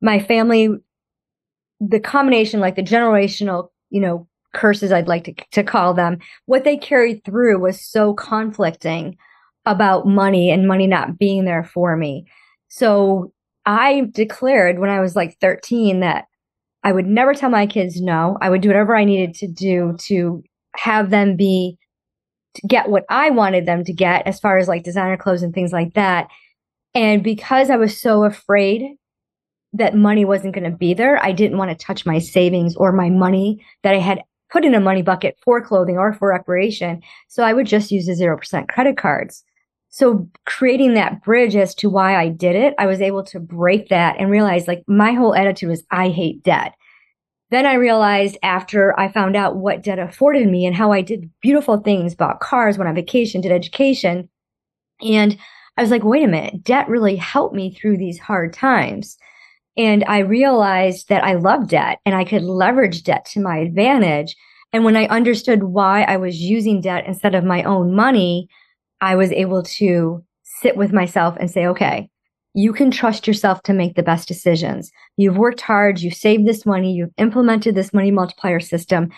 my 0.00 0.20
family 0.20 0.70
the 1.80 2.00
combination, 2.00 2.60
like 2.60 2.76
the 2.76 2.82
generational, 2.82 3.68
you 3.90 4.00
know, 4.00 4.26
curses, 4.54 4.92
I'd 4.92 5.08
like 5.08 5.24
to, 5.24 5.34
to 5.52 5.62
call 5.62 5.94
them, 5.94 6.18
what 6.46 6.64
they 6.64 6.76
carried 6.76 7.24
through 7.24 7.60
was 7.60 7.80
so 7.80 8.14
conflicting 8.14 9.16
about 9.66 10.06
money 10.06 10.50
and 10.50 10.66
money 10.66 10.86
not 10.86 11.18
being 11.18 11.44
there 11.44 11.64
for 11.64 11.96
me. 11.96 12.26
So 12.68 13.32
I 13.66 14.08
declared 14.12 14.78
when 14.78 14.90
I 14.90 15.00
was 15.00 15.14
like 15.14 15.38
13 15.40 16.00
that 16.00 16.24
I 16.82 16.92
would 16.92 17.06
never 17.06 17.34
tell 17.34 17.50
my 17.50 17.66
kids 17.66 18.00
no. 18.00 18.38
I 18.40 18.50
would 18.50 18.62
do 18.62 18.68
whatever 18.68 18.96
I 18.96 19.04
needed 19.04 19.34
to 19.36 19.46
do 19.46 19.96
to 20.06 20.42
have 20.76 21.10
them 21.10 21.36
be, 21.36 21.76
to 22.54 22.66
get 22.66 22.88
what 22.88 23.04
I 23.10 23.30
wanted 23.30 23.66
them 23.66 23.84
to 23.84 23.92
get 23.92 24.26
as 24.26 24.40
far 24.40 24.58
as 24.58 24.68
like 24.68 24.84
designer 24.84 25.16
clothes 25.16 25.42
and 25.42 25.52
things 25.52 25.72
like 25.72 25.94
that. 25.94 26.28
And 26.94 27.22
because 27.22 27.68
I 27.68 27.76
was 27.76 28.00
so 28.00 28.24
afraid 28.24 28.96
that 29.72 29.94
money 29.94 30.24
wasn't 30.24 30.54
going 30.54 30.70
to 30.70 30.76
be 30.76 30.94
there, 30.94 31.22
I 31.22 31.32
didn't 31.32 31.58
want 31.58 31.70
to 31.70 31.84
touch 31.84 32.06
my 32.06 32.18
savings 32.18 32.74
or 32.76 32.92
my 32.92 33.10
money 33.10 33.64
that 33.82 33.94
I 33.94 33.98
had 33.98 34.22
put 34.50 34.64
in 34.64 34.74
a 34.74 34.80
money 34.80 35.02
bucket 35.02 35.38
for 35.44 35.60
clothing 35.60 35.98
or 35.98 36.12
for 36.12 36.28
recreation. 36.28 37.02
So 37.28 37.42
I 37.42 37.52
would 37.52 37.66
just 37.66 37.90
use 37.90 38.06
the 38.06 38.12
0% 38.12 38.68
credit 38.68 38.96
cards. 38.96 39.44
So 39.90 40.28
creating 40.46 40.94
that 40.94 41.22
bridge 41.22 41.56
as 41.56 41.74
to 41.76 41.90
why 41.90 42.16
I 42.16 42.28
did 42.28 42.56
it, 42.56 42.74
I 42.78 42.86
was 42.86 43.00
able 43.00 43.24
to 43.24 43.40
break 43.40 43.88
that 43.88 44.16
and 44.18 44.30
realize 44.30 44.68
like 44.68 44.82
my 44.86 45.12
whole 45.12 45.34
attitude 45.34 45.70
was 45.70 45.82
I 45.90 46.08
hate 46.08 46.42
debt. 46.42 46.74
Then 47.50 47.64
I 47.64 47.74
realized 47.74 48.36
after 48.42 48.98
I 49.00 49.10
found 49.10 49.34
out 49.34 49.56
what 49.56 49.82
debt 49.82 49.98
afforded 49.98 50.48
me 50.48 50.66
and 50.66 50.76
how 50.76 50.92
I 50.92 51.00
did 51.00 51.30
beautiful 51.40 51.78
things, 51.78 52.14
bought 52.14 52.40
cars, 52.40 52.76
went 52.76 52.88
on 52.88 52.94
vacation, 52.94 53.40
did 53.40 53.52
education. 53.52 54.28
And 55.00 55.38
I 55.78 55.82
was 55.82 55.90
like, 55.90 56.04
wait 56.04 56.24
a 56.24 56.28
minute, 56.28 56.62
debt 56.62 56.88
really 56.88 57.16
helped 57.16 57.54
me 57.54 57.72
through 57.72 57.96
these 57.96 58.18
hard 58.18 58.52
times. 58.52 59.16
And 59.78 60.04
I 60.08 60.18
realized 60.18 61.08
that 61.08 61.22
I 61.24 61.34
loved 61.34 61.70
debt 61.70 62.00
and 62.04 62.14
I 62.14 62.24
could 62.24 62.42
leverage 62.42 63.04
debt 63.04 63.24
to 63.32 63.40
my 63.40 63.58
advantage. 63.58 64.34
And 64.72 64.84
when 64.84 64.96
I 64.96 65.06
understood 65.06 65.62
why 65.62 66.02
I 66.02 66.16
was 66.16 66.40
using 66.40 66.80
debt 66.80 67.06
instead 67.06 67.34
of 67.36 67.44
my 67.44 67.62
own 67.62 67.94
money, 67.94 68.48
I 69.00 69.14
was 69.14 69.30
able 69.30 69.62
to 69.62 70.22
sit 70.42 70.76
with 70.76 70.92
myself 70.92 71.36
and 71.38 71.48
say, 71.48 71.66
okay, 71.66 72.10
you 72.54 72.72
can 72.72 72.90
trust 72.90 73.28
yourself 73.28 73.62
to 73.62 73.72
make 73.72 73.94
the 73.94 74.02
best 74.02 74.26
decisions. 74.26 74.90
You've 75.16 75.36
worked 75.36 75.60
hard, 75.60 76.00
you've 76.00 76.14
saved 76.14 76.46
this 76.46 76.66
money, 76.66 76.92
you've 76.92 77.14
implemented 77.16 77.76
this 77.76 77.94
money 77.94 78.10
multiplier 78.10 78.58
system. 78.58 79.10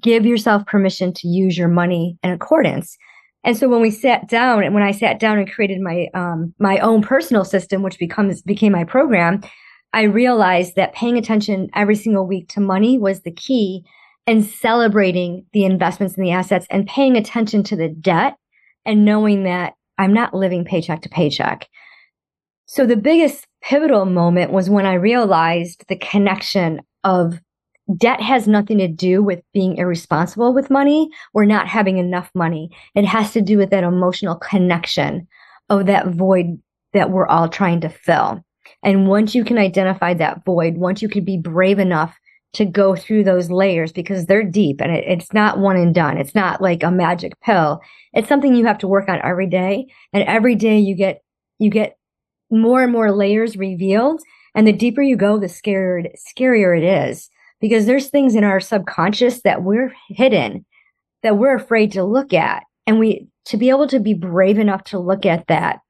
Give 0.00 0.26
yourself 0.26 0.66
permission 0.66 1.12
to 1.14 1.28
use 1.28 1.56
your 1.56 1.68
money 1.68 2.18
in 2.24 2.32
accordance. 2.32 2.98
And 3.44 3.56
so 3.56 3.68
when 3.68 3.80
we 3.80 3.92
sat 3.92 4.28
down 4.28 4.64
and 4.64 4.74
when 4.74 4.82
I 4.82 4.90
sat 4.90 5.20
down 5.20 5.38
and 5.38 5.50
created 5.50 5.80
my 5.80 6.08
um, 6.14 6.52
my 6.58 6.78
own 6.78 7.02
personal 7.02 7.44
system, 7.44 7.82
which 7.82 8.00
becomes 8.00 8.42
became 8.42 8.72
my 8.72 8.82
program, 8.82 9.40
I 9.96 10.02
realized 10.02 10.76
that 10.76 10.92
paying 10.92 11.16
attention 11.16 11.70
every 11.74 11.94
single 11.94 12.26
week 12.26 12.50
to 12.50 12.60
money 12.60 12.98
was 12.98 13.22
the 13.22 13.30
key 13.30 13.82
and 14.26 14.44
celebrating 14.44 15.46
the 15.54 15.64
investments 15.64 16.16
and 16.16 16.26
the 16.26 16.32
assets 16.32 16.66
and 16.68 16.86
paying 16.86 17.16
attention 17.16 17.62
to 17.62 17.76
the 17.76 17.88
debt 17.88 18.36
and 18.84 19.06
knowing 19.06 19.44
that 19.44 19.72
I'm 19.96 20.12
not 20.12 20.34
living 20.34 20.66
paycheck 20.66 21.00
to 21.00 21.08
paycheck. 21.08 21.66
So 22.66 22.84
the 22.84 22.98
biggest 22.98 23.46
pivotal 23.62 24.04
moment 24.04 24.52
was 24.52 24.68
when 24.68 24.84
I 24.84 24.94
realized 24.94 25.86
the 25.88 25.96
connection 25.96 26.82
of 27.02 27.40
debt 27.96 28.20
has 28.20 28.46
nothing 28.46 28.76
to 28.76 28.88
do 28.88 29.22
with 29.22 29.40
being 29.54 29.78
irresponsible 29.78 30.52
with 30.52 30.68
money 30.68 31.08
or 31.32 31.46
not 31.46 31.68
having 31.68 31.96
enough 31.96 32.30
money. 32.34 32.68
It 32.94 33.06
has 33.06 33.32
to 33.32 33.40
do 33.40 33.56
with 33.56 33.70
that 33.70 33.82
emotional 33.82 34.36
connection 34.36 35.26
of 35.70 35.86
that 35.86 36.08
void 36.08 36.60
that 36.92 37.10
we're 37.10 37.26
all 37.26 37.48
trying 37.48 37.80
to 37.80 37.88
fill. 37.88 38.42
And 38.86 39.08
once 39.08 39.34
you 39.34 39.44
can 39.44 39.58
identify 39.58 40.14
that 40.14 40.44
void, 40.44 40.76
once 40.76 41.02
you 41.02 41.08
can 41.08 41.24
be 41.24 41.36
brave 41.36 41.80
enough 41.80 42.16
to 42.52 42.64
go 42.64 42.94
through 42.94 43.24
those 43.24 43.50
layers 43.50 43.92
because 43.92 44.26
they're 44.26 44.44
deep 44.44 44.80
and 44.80 44.92
it, 44.92 45.04
it's 45.06 45.32
not 45.32 45.58
one 45.58 45.76
and 45.76 45.92
done. 45.92 46.16
It's 46.16 46.36
not 46.36 46.62
like 46.62 46.84
a 46.84 46.90
magic 46.92 47.38
pill. 47.40 47.80
It's 48.12 48.28
something 48.28 48.54
you 48.54 48.64
have 48.64 48.78
to 48.78 48.88
work 48.88 49.08
on 49.08 49.20
every 49.24 49.48
day. 49.48 49.88
And 50.12 50.22
every 50.22 50.54
day 50.54 50.78
you 50.78 50.94
get, 50.94 51.20
you 51.58 51.68
get 51.68 51.98
more 52.48 52.84
and 52.84 52.92
more 52.92 53.10
layers 53.10 53.56
revealed. 53.56 54.22
And 54.54 54.68
the 54.68 54.72
deeper 54.72 55.02
you 55.02 55.16
go, 55.16 55.36
the 55.36 55.46
scarier, 55.46 56.06
scarier 56.16 56.78
it 56.78 56.84
is 56.84 57.28
because 57.60 57.86
there's 57.86 58.08
things 58.08 58.36
in 58.36 58.44
our 58.44 58.60
subconscious 58.60 59.42
that 59.42 59.64
we're 59.64 59.92
hidden 60.08 60.64
that 61.24 61.36
we're 61.36 61.56
afraid 61.56 61.90
to 61.92 62.04
look 62.04 62.32
at. 62.32 62.62
And 62.86 63.00
we, 63.00 63.26
to 63.46 63.56
be 63.56 63.68
able 63.68 63.88
to 63.88 63.98
be 63.98 64.14
brave 64.14 64.60
enough 64.60 64.84
to 64.84 64.98
look 65.00 65.26
at 65.26 65.48
that 65.48 65.80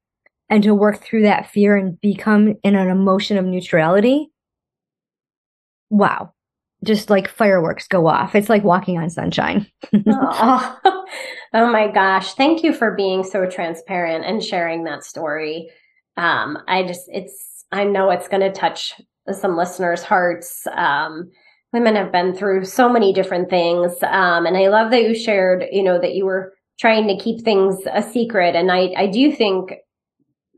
and 0.49 0.63
to 0.63 0.75
work 0.75 1.01
through 1.01 1.23
that 1.23 1.51
fear 1.51 1.77
and 1.77 2.01
become 2.01 2.55
in 2.63 2.75
an 2.75 2.89
emotion 2.89 3.37
of 3.37 3.45
neutrality. 3.45 4.31
Wow. 5.91 6.33
Just 6.85 7.11
like 7.11 7.29
fireworks 7.29 7.89
go 7.89 8.07
off. 8.07 8.35
It's 8.35 8.49
like 8.49 8.63
walking 8.63 8.99
on 8.99 9.11
sunshine. 9.11 9.67
oh. 10.07 10.79
my 11.53 11.89
gosh. 11.93 12.35
Thank 12.35 12.63
you 12.63 12.73
for 12.73 12.95
being 12.95 13.25
so 13.25 13.47
transparent 13.47 14.25
and 14.25 14.43
sharing 14.43 14.85
that 14.85 15.05
story. 15.05 15.69
Um, 16.17 16.59
I 16.69 16.85
just, 16.85 17.09
it's, 17.09 17.65
I 17.73 17.85
know 17.85 18.11
it's 18.11 18.29
going 18.29 18.43
to 18.43 18.53
touch 18.53 18.95
some 19.33 19.57
listeners' 19.57 20.05
hearts. 20.05 20.67
Um, 20.73 21.31
women 21.73 21.97
have 21.97 22.13
been 22.13 22.35
through 22.35 22.65
so 22.65 22.89
many 22.89 23.13
different 23.13 23.51
things. 23.51 23.93
Um, 24.03 24.47
and 24.47 24.57
I 24.57 24.69
love 24.69 24.91
that 24.93 25.03
you 25.03 25.15
shared, 25.15 25.65
you 25.73 25.83
know, 25.83 26.01
that 26.01 26.15
you 26.15 26.25
were 26.25 26.55
trying 26.79 27.09
to 27.09 27.23
keep 27.23 27.43
things 27.43 27.77
a 27.93 28.03
secret. 28.03 28.55
And 28.55 28.71
I, 28.71 28.93
I 28.97 29.07
do 29.09 29.33
think 29.33 29.73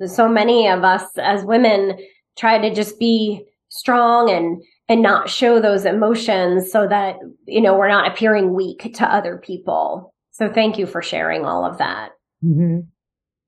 so 0.06 0.28
many 0.28 0.68
of 0.68 0.84
us 0.84 1.04
as 1.16 1.44
women 1.44 1.98
try 2.37 2.58
to 2.58 2.74
just 2.74 2.98
be 2.98 3.44
strong 3.68 4.30
and 4.30 4.62
and 4.88 5.02
not 5.02 5.28
show 5.28 5.61
those 5.61 5.84
emotions 5.84 6.72
so 6.72 6.88
that 6.88 7.16
you 7.46 7.61
know 7.61 7.76
we're 7.76 7.88
not 7.88 8.11
appearing 8.11 8.54
weak 8.54 8.94
to 8.94 9.12
other 9.12 9.37
people. 9.38 10.14
So 10.30 10.50
thank 10.52 10.78
you 10.78 10.87
for 10.87 11.02
sharing 11.02 11.44
all 11.44 11.64
of 11.64 11.78
that. 11.78 12.11
Mm-hmm. 12.44 12.80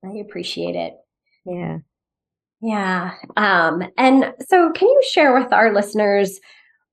i 0.05 0.19
appreciate 0.19 0.75
it. 0.75 0.93
Yeah. 1.45 1.77
Yeah 2.61 3.13
um 3.37 3.83
and 3.97 4.33
so 4.47 4.71
can 4.71 4.87
you 4.87 5.01
share 5.09 5.33
with 5.33 5.51
our 5.51 5.73
listeners 5.73 6.39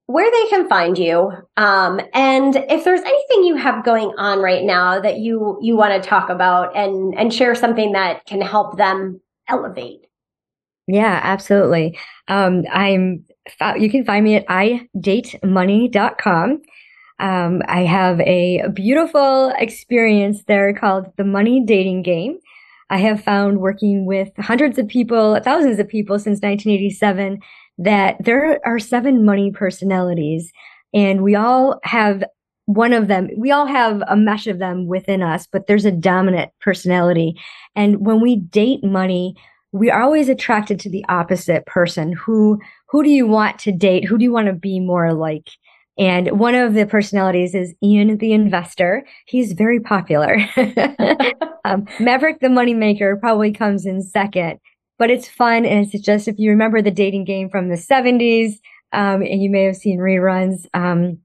where 0.09 0.31
they 0.31 0.49
can 0.49 0.67
find 0.71 0.97
you? 0.97 1.31
Um, 1.59 2.01
and 2.15 2.57
if 2.57 2.83
there's 2.83 3.03
anything 3.03 3.45
you 3.45 3.57
have 3.57 3.85
going 3.85 4.11
on 4.17 4.41
right 4.41 4.65
now 4.65 4.99
that 4.99 5.19
you 5.19 5.59
you 5.61 5.77
want 5.77 6.03
to 6.03 6.09
talk 6.09 6.31
about 6.31 6.75
and 6.75 7.15
and 7.19 7.33
share 7.33 7.55
something 7.55 7.93
that 7.93 8.25
can 8.25 8.41
help 8.41 8.79
them 8.79 9.21
elevate. 9.49 10.07
Yeah, 10.87 11.21
absolutely. 11.23 11.99
Um, 12.29 12.65
I'm, 12.73 13.25
you 13.79 13.91
can 13.91 14.05
find 14.05 14.25
me 14.25 14.37
at 14.37 14.47
idatemoney.com. 14.47 16.63
Um, 17.21 17.63
I 17.67 17.81
have 17.83 18.21
a 18.21 18.69
beautiful 18.73 19.53
experience 19.59 20.45
there 20.45 20.73
called 20.73 21.07
the 21.17 21.25
Money 21.25 21.65
Dating 21.65 22.03
Game. 22.03 22.39
I 22.91 22.99
have 22.99 23.23
found 23.23 23.61
working 23.61 24.07
with 24.07 24.31
hundreds 24.39 24.79
of 24.79 24.89
people, 24.89 25.39
thousands 25.45 25.79
of 25.79 25.89
people 25.89 26.19
since 26.19 26.41
1987, 26.41 27.39
that 27.79 28.17
there 28.21 28.67
are 28.67 28.79
seven 28.79 29.27
money 29.27 29.51
personalities, 29.51 30.51
and 30.95 31.23
we 31.23 31.35
all 31.35 31.81
have 31.85 32.25
one 32.69 32.93
of 32.93 33.09
them. 33.09 33.31
We 33.35 33.51
all 33.51 33.65
have 33.65 34.03
a 34.09 34.17
mesh 34.17 34.47
of 34.47 34.59
them 34.59 34.87
within 34.87 35.23
us, 35.23 35.49
but 35.51 35.67
there's 35.67 35.87
a 35.87 35.91
dominant 35.91 36.53
personality. 36.61 37.35
And 37.75 38.05
when 38.05 38.21
we 38.21 38.37
date 38.37 38.85
money, 38.85 39.35
we 39.73 39.91
are 39.91 40.03
always 40.03 40.29
attracted 40.29 40.79
to 40.81 40.91
the 40.91 41.03
opposite 41.09 41.65
person. 41.65 42.13
Who 42.13 42.61
who 42.91 43.03
do 43.03 43.09
you 43.09 43.27
want 43.27 43.59
to 43.61 43.73
date? 43.73 44.05
Who 44.05 44.19
do 44.19 44.25
you 44.25 44.33
want 44.33 44.49
to 44.49 44.53
be 44.53 44.81
more 44.81 45.15
like? 45.15 45.49
And 45.97 46.39
one 46.39 46.55
of 46.55 46.75
the 46.75 46.85
personalities 46.85 47.55
is 47.55 47.75
Ian 47.83 48.19
the 48.19 48.33
investor. 48.33 49.03
He's 49.27 49.53
very 49.53 49.81
popular. 49.81 50.37
um, 51.65 51.87
Maverick 51.99 52.41
the 52.41 52.49
moneymaker 52.49 53.19
probably 53.19 53.51
comes 53.51 53.87
in 53.87 54.03
second, 54.03 54.61
but 54.99 55.11
it's 55.11 55.27
fun. 55.27 55.65
And 55.65 55.87
it's 55.87 56.05
just, 56.05 56.29
if 56.29 56.39
you 56.39 56.51
remember 56.51 56.83
the 56.83 56.91
dating 56.91 57.25
game 57.25 57.49
from 57.49 57.69
the 57.69 57.77
70s, 57.77 58.59
um, 58.93 59.23
and 59.23 59.43
you 59.43 59.51
may 59.51 59.65
have 59.65 59.77
seen 59.77 59.99
reruns, 59.99 60.67
um, 60.73 61.19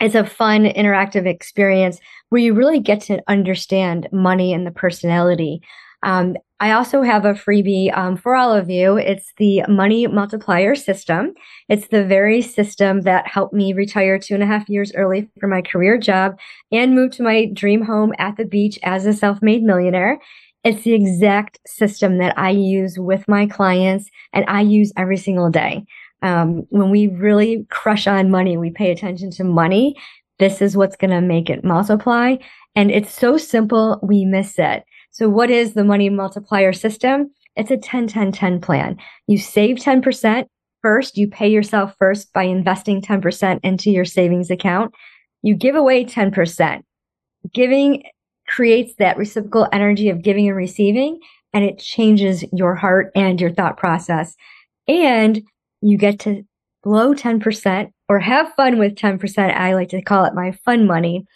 it's 0.00 0.14
a 0.14 0.24
fun 0.24 0.64
interactive 0.64 1.26
experience 1.26 1.98
where 2.28 2.40
you 2.40 2.54
really 2.54 2.80
get 2.80 3.00
to 3.02 3.22
understand 3.28 4.08
money 4.12 4.52
and 4.52 4.66
the 4.66 4.70
personality. 4.70 5.60
Um, 6.02 6.36
I 6.60 6.72
also 6.72 7.02
have 7.02 7.24
a 7.24 7.34
freebie 7.34 7.96
um, 7.96 8.16
for 8.16 8.34
all 8.34 8.52
of 8.52 8.68
you. 8.68 8.96
It's 8.96 9.32
the 9.36 9.62
money 9.68 10.06
multiplier 10.06 10.74
system. 10.74 11.34
It's 11.68 11.88
the 11.88 12.04
very 12.04 12.42
system 12.42 13.02
that 13.02 13.26
helped 13.28 13.54
me 13.54 13.72
retire 13.72 14.18
two 14.18 14.34
and 14.34 14.42
a 14.42 14.46
half 14.46 14.68
years 14.68 14.92
early 14.94 15.28
from 15.40 15.50
my 15.50 15.62
career 15.62 15.98
job 15.98 16.38
and 16.72 16.94
move 16.94 17.12
to 17.12 17.22
my 17.22 17.46
dream 17.52 17.82
home 17.82 18.12
at 18.18 18.36
the 18.36 18.44
beach 18.44 18.78
as 18.82 19.06
a 19.06 19.12
self 19.12 19.40
made 19.40 19.62
millionaire. 19.62 20.18
It's 20.64 20.82
the 20.82 20.94
exact 20.94 21.60
system 21.66 22.18
that 22.18 22.36
I 22.36 22.50
use 22.50 22.98
with 22.98 23.26
my 23.28 23.46
clients 23.46 24.10
and 24.32 24.44
I 24.48 24.62
use 24.62 24.92
every 24.96 25.16
single 25.16 25.50
day. 25.50 25.84
Um, 26.22 26.66
when 26.70 26.90
we 26.90 27.08
really 27.08 27.66
crush 27.70 28.06
on 28.06 28.30
money, 28.30 28.56
we 28.56 28.70
pay 28.70 28.90
attention 28.90 29.30
to 29.32 29.44
money. 29.44 29.96
This 30.38 30.60
is 30.62 30.76
what's 30.76 30.96
going 30.96 31.10
to 31.10 31.20
make 31.20 31.50
it 31.50 31.64
multiply. 31.64 32.36
And 32.74 32.90
it's 32.90 33.12
so 33.12 33.36
simple, 33.36 33.98
we 34.02 34.24
miss 34.24 34.58
it. 34.58 34.84
So 35.10 35.28
what 35.28 35.50
is 35.50 35.74
the 35.74 35.84
money 35.84 36.10
multiplier 36.10 36.72
system? 36.72 37.30
It's 37.56 37.70
a 37.70 37.76
10 37.76 38.06
10 38.06 38.32
10 38.32 38.60
plan. 38.60 38.96
You 39.26 39.38
save 39.38 39.76
10% 39.76 40.46
first, 40.80 41.16
you 41.16 41.28
pay 41.28 41.48
yourself 41.48 41.94
first 41.98 42.32
by 42.32 42.44
investing 42.44 43.02
10% 43.02 43.60
into 43.62 43.90
your 43.90 44.04
savings 44.04 44.50
account. 44.50 44.94
You 45.42 45.56
give 45.56 45.74
away 45.74 46.04
10%. 46.04 46.82
Giving 47.52 48.04
creates 48.46 48.94
that 48.98 49.16
reciprocal 49.16 49.68
energy 49.72 50.08
of 50.08 50.22
giving 50.22 50.48
and 50.48 50.56
receiving, 50.56 51.20
and 51.52 51.64
it 51.64 51.78
changes 51.78 52.44
your 52.52 52.74
heart 52.74 53.10
and 53.14 53.40
your 53.40 53.52
thought 53.52 53.76
process. 53.76 54.34
And 54.86 55.42
you 55.80 55.96
get 55.96 56.18
to 56.20 56.44
blow 56.82 57.14
10% 57.14 57.90
or 58.08 58.18
have 58.18 58.52
fun 58.54 58.78
with 58.78 58.94
10%. 58.94 59.54
I 59.54 59.74
like 59.74 59.90
to 59.90 60.02
call 60.02 60.24
it 60.24 60.34
my 60.34 60.52
fun 60.64 60.86
money, 60.86 61.26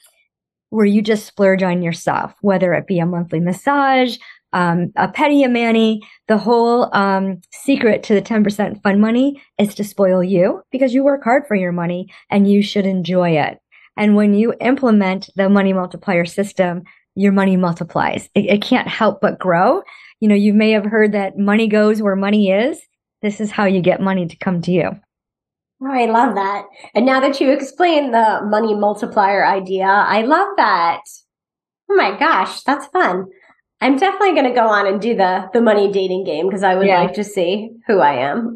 where 0.71 0.87
you 0.87 1.03
just 1.03 1.27
splurge 1.27 1.63
on 1.63 1.83
yourself, 1.83 2.35
whether 2.41 2.73
it 2.73 2.87
be 2.87 2.99
a 2.99 3.07
monthly 3.07 3.41
massage, 3.41 4.17
um, 4.53 4.93
a 4.97 5.09
petty 5.09 5.43
a 5.43 5.49
mani. 5.49 6.01
The 6.29 6.39
whole 6.39 6.95
um, 6.95 7.41
secret 7.53 8.03
to 8.05 8.15
the 8.15 8.23
10% 8.23 8.83
fun 8.83 9.01
money 9.01 9.43
is 9.59 9.75
to 9.75 9.85
spoil 9.85 10.23
you 10.23 10.63
because 10.71 10.95
you 10.95 11.05
work 11.05 11.25
hard 11.25 11.47
for 11.47 11.55
your 11.55 11.73
money 11.73 12.09
and 12.31 12.51
you 12.51 12.63
should 12.63 12.87
enjoy 12.87 13.31
it. 13.31 13.59
And 13.97 14.17
when 14.17 14.35
you 14.35 14.55
implement 14.61 15.29
the 15.37 15.49
money 15.49 15.73
multiplier 15.73 16.25
system, 16.25 16.85
your 17.15 17.33
money 17.33 17.57
multiplies. 17.57 18.29
It, 18.35 18.47
it 18.47 18.63
can't 18.63 18.89
help 18.89 19.21
but 19.21 19.39
grow. 19.39 19.83
You 20.21 20.29
know, 20.29 20.35
you 20.35 20.55
may 20.55 20.71
have 20.71 20.85
heard 20.85 21.13
that 21.13 21.39
money 21.39 21.69
goes 21.69 22.01
where 22.01 22.17
money 22.17 22.51
is. 22.51 22.81
This 23.23 23.41
is 23.41 23.51
how 23.51 23.65
you 23.65 23.81
get 23.81 24.01
money 24.01 24.27
to 24.27 24.37
come 24.37 24.61
to 24.63 24.73
you. 24.73 24.91
Oh, 25.83 25.91
I 25.91 26.07
love 26.07 26.35
that. 26.35 26.67
And 26.95 27.07
now 27.07 27.21
that 27.21 27.41
you 27.41 27.51
explained 27.51 28.15
the 28.15 28.41
money 28.45 28.75
multiplier 28.75 29.45
idea, 29.45 29.87
I 29.87 30.23
love 30.23 30.49
that. 30.57 31.01
Oh 31.91 31.97
my 31.97 32.17
gosh, 32.19 32.63
that's 32.63 32.87
fun. 32.87 33.27
I'm 33.81 33.97
definitely 33.97 34.35
going 34.35 34.49
to 34.49 34.55
go 34.55 34.69
on 34.69 34.87
and 34.87 35.01
do 35.01 35.17
the 35.17 35.49
the 35.53 35.61
money 35.61 35.91
dating 35.91 36.25
game 36.25 36.47
because 36.47 36.63
I 36.63 36.77
would 36.77 36.87
yeah. 36.87 37.03
like 37.03 37.15
to 37.15 37.25
see 37.25 37.71
who 37.89 37.99
I 37.99 38.15
am. 38.15 38.55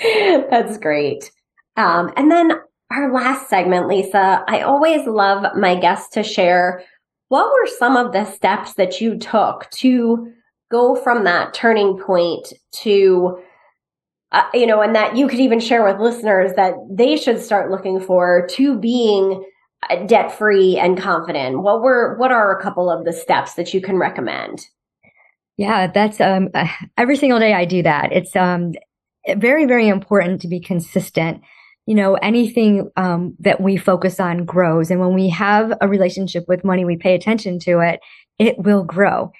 that's 0.50 0.78
great. 0.78 1.30
Um, 1.76 2.10
and 2.16 2.30
then 2.30 2.52
our 2.90 3.12
last 3.12 3.50
segment, 3.50 3.88
Lisa, 3.88 4.42
I 4.48 4.62
always 4.62 5.06
love 5.06 5.54
my 5.54 5.74
guests 5.74 6.08
to 6.14 6.22
share 6.22 6.82
what 7.28 7.52
were 7.52 7.66
some 7.78 7.96
of 7.96 8.12
the 8.12 8.24
steps 8.24 8.74
that 8.74 9.02
you 9.02 9.18
took 9.18 9.68
to 9.70 10.32
go 10.72 10.96
from 10.96 11.24
that 11.24 11.54
turning 11.54 11.98
point 11.98 12.52
to 12.72 13.38
uh, 14.32 14.44
you 14.54 14.66
know 14.66 14.80
and 14.80 14.96
that 14.96 15.14
you 15.14 15.28
could 15.28 15.38
even 15.38 15.60
share 15.60 15.84
with 15.84 16.00
listeners 16.00 16.52
that 16.56 16.74
they 16.90 17.16
should 17.16 17.40
start 17.40 17.70
looking 17.70 18.00
for 18.00 18.46
to 18.50 18.78
being 18.78 19.44
uh, 19.90 19.96
debt 20.06 20.32
free 20.32 20.78
and 20.78 20.98
confident. 20.98 21.62
What 21.62 21.82
were 21.82 22.16
what 22.16 22.32
are 22.32 22.58
a 22.58 22.62
couple 22.62 22.90
of 22.90 23.04
the 23.04 23.12
steps 23.12 23.54
that 23.54 23.74
you 23.74 23.82
can 23.82 23.98
recommend? 23.98 24.66
Yeah 25.58 25.86
that's 25.86 26.20
um 26.20 26.48
uh, 26.54 26.66
every 26.96 27.16
single 27.16 27.38
day 27.38 27.52
i 27.52 27.66
do 27.66 27.82
that. 27.82 28.10
It's 28.12 28.34
um 28.34 28.72
very 29.36 29.66
very 29.66 29.88
important 29.88 30.40
to 30.40 30.48
be 30.48 30.60
consistent. 30.60 31.42
You 31.84 31.96
know 31.96 32.14
anything 32.14 32.90
um, 32.96 33.36
that 33.40 33.60
we 33.60 33.76
focus 33.76 34.18
on 34.20 34.46
grows 34.46 34.90
and 34.90 35.00
when 35.00 35.14
we 35.14 35.28
have 35.28 35.74
a 35.80 35.88
relationship 35.88 36.44
with 36.48 36.64
money 36.64 36.84
we 36.84 36.96
pay 36.96 37.14
attention 37.14 37.58
to 37.60 37.80
it 37.80 38.00
it 38.38 38.56
will 38.58 38.84
grow 38.84 39.32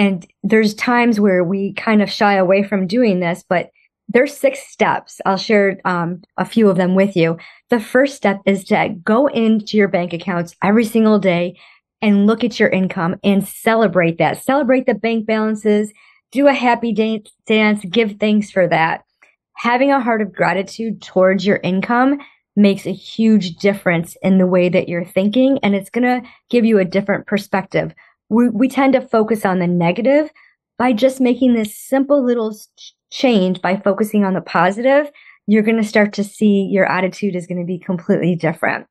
And 0.00 0.26
there's 0.42 0.72
times 0.72 1.20
where 1.20 1.44
we 1.44 1.74
kind 1.74 2.00
of 2.00 2.10
shy 2.10 2.32
away 2.32 2.62
from 2.62 2.86
doing 2.86 3.20
this, 3.20 3.44
but 3.46 3.68
there's 4.08 4.34
six 4.34 4.60
steps. 4.60 5.20
I'll 5.26 5.36
share 5.36 5.78
um, 5.84 6.22
a 6.38 6.46
few 6.46 6.70
of 6.70 6.78
them 6.78 6.94
with 6.94 7.14
you. 7.16 7.36
The 7.68 7.80
first 7.80 8.16
step 8.16 8.40
is 8.46 8.64
to 8.64 8.96
go 9.04 9.26
into 9.26 9.76
your 9.76 9.88
bank 9.88 10.14
accounts 10.14 10.56
every 10.64 10.86
single 10.86 11.18
day 11.18 11.58
and 12.00 12.26
look 12.26 12.42
at 12.42 12.58
your 12.58 12.70
income 12.70 13.16
and 13.22 13.46
celebrate 13.46 14.16
that. 14.16 14.42
Celebrate 14.42 14.86
the 14.86 14.94
bank 14.94 15.26
balances, 15.26 15.92
do 16.32 16.46
a 16.46 16.54
happy 16.54 16.94
dance, 16.94 17.84
give 17.84 18.16
thanks 18.18 18.50
for 18.50 18.66
that. 18.68 19.04
Having 19.58 19.92
a 19.92 20.00
heart 20.00 20.22
of 20.22 20.32
gratitude 20.32 21.02
towards 21.02 21.44
your 21.44 21.60
income 21.62 22.20
makes 22.56 22.86
a 22.86 22.92
huge 22.92 23.56
difference 23.56 24.16
in 24.22 24.38
the 24.38 24.46
way 24.46 24.70
that 24.70 24.88
you're 24.88 25.04
thinking, 25.04 25.58
and 25.62 25.74
it's 25.74 25.90
going 25.90 26.22
to 26.22 26.26
give 26.48 26.64
you 26.64 26.78
a 26.78 26.86
different 26.86 27.26
perspective. 27.26 27.92
We, 28.30 28.48
we 28.48 28.68
tend 28.68 28.94
to 28.94 29.00
focus 29.00 29.44
on 29.44 29.58
the 29.58 29.66
negative 29.66 30.30
by 30.78 30.94
just 30.94 31.20
making 31.20 31.54
this 31.54 31.76
simple 31.76 32.24
little 32.24 32.56
change 33.10 33.60
by 33.60 33.76
focusing 33.76 34.24
on 34.24 34.34
the 34.34 34.40
positive. 34.40 35.10
You're 35.46 35.62
going 35.62 35.76
to 35.76 35.88
start 35.88 36.12
to 36.14 36.24
see 36.24 36.68
your 36.70 36.86
attitude 36.86 37.36
is 37.36 37.46
going 37.46 37.60
to 37.60 37.66
be 37.66 37.78
completely 37.78 38.34
different. 38.36 38.86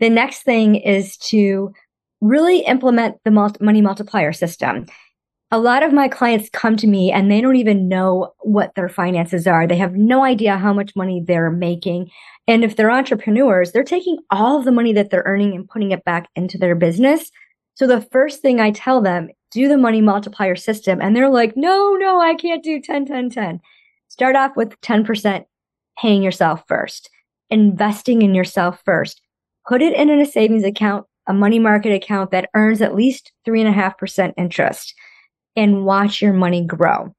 The 0.00 0.10
next 0.10 0.42
thing 0.42 0.74
is 0.74 1.16
to 1.18 1.72
really 2.20 2.60
implement 2.60 3.16
the 3.24 3.30
money 3.60 3.80
multiplier 3.80 4.32
system. 4.32 4.86
A 5.50 5.58
lot 5.58 5.82
of 5.84 5.92
my 5.92 6.08
clients 6.08 6.50
come 6.50 6.76
to 6.76 6.86
me 6.86 7.12
and 7.12 7.30
they 7.30 7.40
don't 7.40 7.56
even 7.56 7.88
know 7.88 8.32
what 8.40 8.74
their 8.74 8.88
finances 8.88 9.46
are. 9.46 9.66
They 9.66 9.76
have 9.76 9.94
no 9.94 10.24
idea 10.24 10.56
how 10.56 10.72
much 10.72 10.96
money 10.96 11.22
they're 11.24 11.50
making. 11.50 12.10
And 12.48 12.64
if 12.64 12.76
they're 12.76 12.90
entrepreneurs, 12.90 13.70
they're 13.70 13.84
taking 13.84 14.18
all 14.30 14.58
of 14.58 14.64
the 14.64 14.72
money 14.72 14.92
that 14.94 15.10
they're 15.10 15.22
earning 15.26 15.54
and 15.54 15.68
putting 15.68 15.92
it 15.92 16.04
back 16.04 16.28
into 16.34 16.58
their 16.58 16.74
business. 16.74 17.30
So 17.74 17.86
the 17.86 18.00
first 18.00 18.40
thing 18.40 18.60
I 18.60 18.70
tell 18.70 19.00
them, 19.00 19.28
do 19.50 19.68
the 19.68 19.78
money 19.78 20.00
multiplier 20.00 20.56
system. 20.56 21.00
And 21.00 21.14
they're 21.14 21.30
like, 21.30 21.56
no, 21.56 21.94
no, 21.94 22.20
I 22.20 22.34
can't 22.34 22.62
do 22.62 22.80
10, 22.80 23.06
10, 23.06 23.30
10. 23.30 23.60
Start 24.08 24.36
off 24.36 24.52
with 24.56 24.80
10% 24.80 25.44
paying 25.98 26.22
yourself 26.22 26.64
first, 26.66 27.10
investing 27.50 28.22
in 28.22 28.34
yourself 28.34 28.82
first. 28.84 29.20
Put 29.68 29.82
it 29.82 29.94
in 29.94 30.10
a 30.10 30.26
savings 30.26 30.64
account 30.64 31.06
a 31.26 31.32
money 31.32 31.58
market 31.58 31.92
account 31.92 32.30
that 32.30 32.50
earns 32.54 32.82
at 32.82 32.94
least 32.94 33.32
3.5% 33.46 34.34
interest 34.36 34.94
and 35.56 35.84
watch 35.84 36.20
your 36.20 36.32
money 36.32 36.64
grow. 36.64 37.14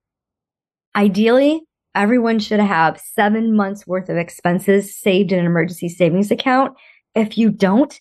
Ideally, 0.96 1.62
everyone 1.94 2.40
should 2.40 2.60
have 2.60 3.00
seven 3.00 3.56
months 3.56 3.88
worth 3.88 4.10
of 4.10 4.18
expenses 4.18 4.96
saved 4.96 5.32
in 5.32 5.40
an 5.40 5.46
emergency 5.46 5.90
savings 5.90 6.32
account. 6.32 6.76
If 7.16 7.38
you 7.38 7.50
don't, 7.50 7.98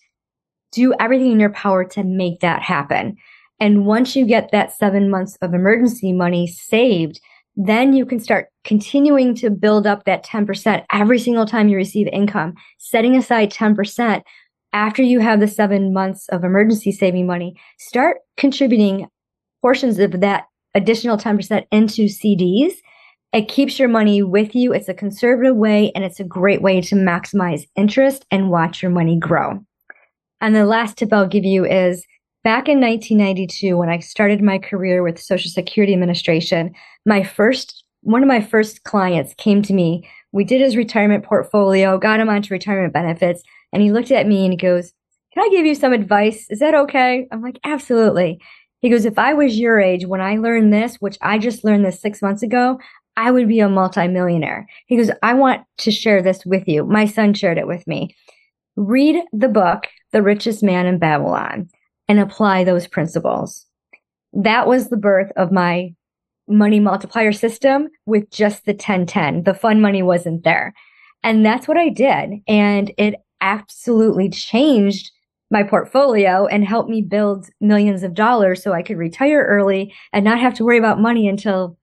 do 0.75 0.93
everything 0.99 1.31
in 1.31 1.39
your 1.39 1.51
power 1.51 1.85
to 1.85 2.03
make 2.03 2.41
that 2.41 2.61
happen. 2.61 3.15
And 3.59 3.85
once 3.85 4.15
you 4.15 4.25
get 4.25 4.51
that 4.51 4.73
seven 4.73 5.09
months 5.09 5.37
of 5.41 5.53
emergency 5.53 6.11
money 6.11 6.45
saved, 6.45 7.19
then 7.55 7.93
you 7.93 8.05
can 8.05 8.19
start 8.19 8.49
continuing 8.65 9.33
to 9.35 9.49
build 9.49 9.87
up 9.87 10.03
that 10.03 10.25
10% 10.25 10.83
every 10.91 11.17
single 11.17 11.45
time 11.45 11.69
you 11.69 11.77
receive 11.77 12.07
income, 12.11 12.53
setting 12.77 13.15
aside 13.15 13.51
10% 13.51 14.21
after 14.73 15.01
you 15.01 15.21
have 15.21 15.39
the 15.39 15.47
seven 15.47 15.93
months 15.93 16.27
of 16.29 16.43
emergency 16.43 16.91
saving 16.91 17.25
money, 17.25 17.55
start 17.79 18.17
contributing 18.35 19.07
portions 19.61 19.99
of 19.99 20.19
that 20.19 20.47
additional 20.73 21.17
10% 21.17 21.65
into 21.71 22.05
CDs. 22.05 22.73
It 23.31 23.47
keeps 23.47 23.79
your 23.79 23.87
money 23.87 24.21
with 24.21 24.53
you. 24.53 24.73
It's 24.73 24.89
a 24.89 24.93
conservative 24.93 25.55
way 25.55 25.93
and 25.95 26.03
it's 26.03 26.19
a 26.19 26.25
great 26.25 26.61
way 26.61 26.81
to 26.81 26.95
maximize 26.95 27.63
interest 27.77 28.25
and 28.31 28.51
watch 28.51 28.81
your 28.81 28.91
money 28.91 29.17
grow. 29.17 29.65
And 30.45 30.55
the 30.55 30.63
last 30.63 30.99
tip 30.99 31.11
I'll 31.11 31.25
give 31.25 31.43
you 31.43 31.65
is 31.65 32.05
back 32.43 32.69
in 32.69 32.79
1992, 32.79 33.75
when 33.75 33.89
I 33.89 33.97
started 33.97 34.43
my 34.43 34.59
career 34.59 35.01
with 35.01 35.19
Social 35.19 35.49
Security 35.49 35.91
Administration, 35.91 36.71
my 37.03 37.23
first, 37.23 37.83
one 38.01 38.21
of 38.21 38.27
my 38.27 38.41
first 38.41 38.83
clients 38.83 39.33
came 39.39 39.63
to 39.63 39.73
me. 39.73 40.07
We 40.33 40.43
did 40.43 40.61
his 40.61 40.77
retirement 40.77 41.25
portfolio, 41.25 41.97
got 41.97 42.19
him 42.19 42.29
onto 42.29 42.53
retirement 42.53 42.93
benefits, 42.93 43.41
and 43.73 43.81
he 43.81 43.91
looked 43.91 44.11
at 44.11 44.27
me 44.27 44.43
and 44.43 44.53
he 44.53 44.57
goes, 44.57 44.93
Can 45.33 45.43
I 45.43 45.49
give 45.49 45.65
you 45.65 45.73
some 45.73 45.93
advice? 45.93 46.45
Is 46.51 46.59
that 46.59 46.75
okay? 46.75 47.27
I'm 47.31 47.41
like, 47.41 47.59
Absolutely. 47.63 48.39
He 48.81 48.91
goes, 48.91 49.05
If 49.05 49.17
I 49.17 49.33
was 49.33 49.57
your 49.57 49.79
age 49.79 50.05
when 50.05 50.21
I 50.21 50.35
learned 50.35 50.71
this, 50.71 50.97
which 50.97 51.17
I 51.23 51.39
just 51.39 51.65
learned 51.65 51.85
this 51.85 51.99
six 51.99 52.21
months 52.21 52.43
ago, 52.43 52.77
I 53.17 53.31
would 53.31 53.47
be 53.47 53.61
a 53.61 53.67
multimillionaire. 53.67 54.67
He 54.85 54.95
goes, 54.95 55.09
I 55.23 55.33
want 55.33 55.63
to 55.79 55.89
share 55.89 56.21
this 56.21 56.45
with 56.45 56.67
you. 56.67 56.85
My 56.85 57.07
son 57.07 57.33
shared 57.33 57.57
it 57.57 57.65
with 57.65 57.87
me. 57.87 58.15
Read 58.75 59.23
the 59.31 59.47
book, 59.47 59.87
The 60.11 60.21
Richest 60.21 60.63
Man 60.63 60.85
in 60.85 60.99
Babylon, 60.99 61.69
and 62.07 62.19
apply 62.19 62.63
those 62.63 62.87
principles. 62.87 63.65
That 64.33 64.67
was 64.67 64.89
the 64.89 64.97
birth 64.97 65.31
of 65.37 65.51
my 65.51 65.93
money 66.47 66.79
multiplier 66.79 67.31
system 67.31 67.87
with 68.05 68.29
just 68.29 68.65
the 68.65 68.73
1010. 68.73 69.43
The 69.43 69.53
fun 69.53 69.81
money 69.81 70.03
wasn't 70.03 70.43
there. 70.43 70.73
And 71.23 71.45
that's 71.45 71.67
what 71.67 71.77
I 71.77 71.89
did. 71.89 72.41
And 72.47 72.91
it 72.97 73.15
absolutely 73.41 74.29
changed 74.29 75.11
my 75.49 75.63
portfolio 75.63 76.45
and 76.47 76.65
helped 76.65 76.89
me 76.89 77.01
build 77.01 77.49
millions 77.61 78.03
of 78.03 78.13
dollars 78.13 78.61
so 78.61 78.73
I 78.73 78.81
could 78.81 78.97
retire 78.97 79.45
early 79.45 79.93
and 80.11 80.25
not 80.25 80.39
have 80.39 80.53
to 80.55 80.65
worry 80.65 80.77
about 80.77 80.99
money 80.99 81.27
until 81.27 81.77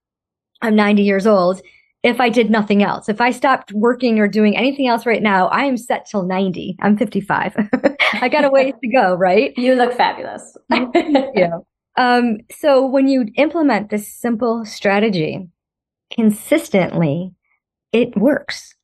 I'm 0.60 0.76
90 0.76 1.02
years 1.02 1.26
old 1.26 1.60
if 2.02 2.20
I 2.20 2.28
did 2.28 2.50
nothing 2.50 2.82
else. 2.82 3.08
If 3.08 3.20
I 3.20 3.30
stopped 3.30 3.72
working 3.72 4.18
or 4.18 4.26
doing 4.26 4.56
anything 4.56 4.88
else 4.88 5.06
right 5.06 5.22
now, 5.22 5.46
I 5.48 5.64
am 5.64 5.76
set 5.76 6.06
till 6.06 6.24
90. 6.24 6.76
I'm 6.80 6.96
55. 6.96 7.54
I 8.14 8.28
got 8.28 8.44
a 8.44 8.50
ways 8.50 8.74
to 8.82 8.88
go, 8.88 9.14
right? 9.14 9.56
You 9.56 9.74
look 9.74 9.92
fabulous. 9.92 10.56
yeah. 11.34 11.58
Um, 11.96 12.38
so 12.50 12.84
when 12.84 13.08
you 13.08 13.26
implement 13.36 13.90
this 13.90 14.08
simple 14.12 14.64
strategy 14.64 15.48
consistently, 16.12 17.32
it 17.92 18.16
works. 18.16 18.74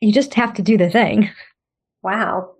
You 0.00 0.12
just 0.12 0.34
have 0.34 0.54
to 0.54 0.62
do 0.62 0.78
the 0.78 0.90
thing. 0.90 1.30
Wow. 2.02 2.52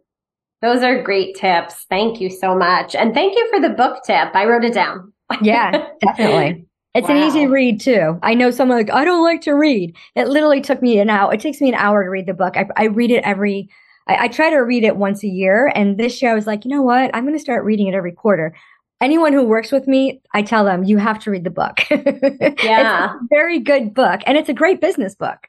Those 0.60 0.82
are 0.82 1.02
great 1.02 1.36
tips. 1.36 1.86
Thank 1.88 2.20
you 2.20 2.30
so 2.30 2.56
much. 2.56 2.94
And 2.94 3.14
thank 3.14 3.36
you 3.36 3.48
for 3.50 3.60
the 3.60 3.70
book 3.70 4.04
tip. 4.04 4.28
I 4.34 4.44
wrote 4.44 4.64
it 4.64 4.74
down. 4.74 5.12
yeah, 5.40 5.86
definitely. 6.00 6.66
It's 6.94 7.08
wow. 7.08 7.16
an 7.16 7.22
easy 7.22 7.46
read 7.46 7.80
too. 7.80 8.18
I 8.22 8.34
know 8.34 8.50
someone 8.50 8.76
like, 8.76 8.90
I 8.90 9.04
don't 9.04 9.24
like 9.24 9.40
to 9.42 9.52
read. 9.52 9.96
It 10.14 10.28
literally 10.28 10.60
took 10.60 10.82
me 10.82 10.98
an 10.98 11.08
hour. 11.08 11.32
It 11.32 11.40
takes 11.40 11.60
me 11.60 11.68
an 11.68 11.74
hour 11.74 12.04
to 12.04 12.10
read 12.10 12.26
the 12.26 12.34
book. 12.34 12.56
I, 12.56 12.66
I 12.76 12.84
read 12.84 13.10
it 13.10 13.24
every, 13.24 13.70
I, 14.08 14.24
I 14.24 14.28
try 14.28 14.50
to 14.50 14.58
read 14.58 14.84
it 14.84 14.96
once 14.96 15.22
a 15.22 15.28
year. 15.28 15.72
And 15.74 15.98
this 15.98 16.20
year 16.20 16.30
I 16.30 16.34
was 16.34 16.46
like, 16.46 16.64
you 16.64 16.70
know 16.70 16.82
what? 16.82 17.10
I'm 17.14 17.24
going 17.24 17.36
to 17.36 17.42
start 17.42 17.64
reading 17.64 17.86
it 17.86 17.94
every 17.94 18.12
quarter. 18.12 18.54
Anyone 19.00 19.32
who 19.32 19.42
works 19.42 19.72
with 19.72 19.88
me, 19.88 20.20
I 20.34 20.42
tell 20.42 20.64
them, 20.64 20.84
you 20.84 20.98
have 20.98 21.18
to 21.20 21.30
read 21.30 21.44
the 21.44 21.50
book. 21.50 21.80
Yeah. 22.62 23.14
very 23.30 23.58
good 23.58 23.94
book. 23.94 24.20
And 24.26 24.36
it's 24.36 24.48
a 24.48 24.54
great 24.54 24.80
business 24.80 25.14
book. 25.14 25.48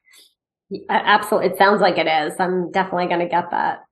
Absolutely. 0.90 1.52
It 1.52 1.58
sounds 1.58 1.82
like 1.82 1.98
it 1.98 2.08
is. 2.08 2.34
I'm 2.40 2.72
definitely 2.72 3.08
going 3.08 3.20
to 3.20 3.28
get 3.28 3.52
that. 3.52 3.84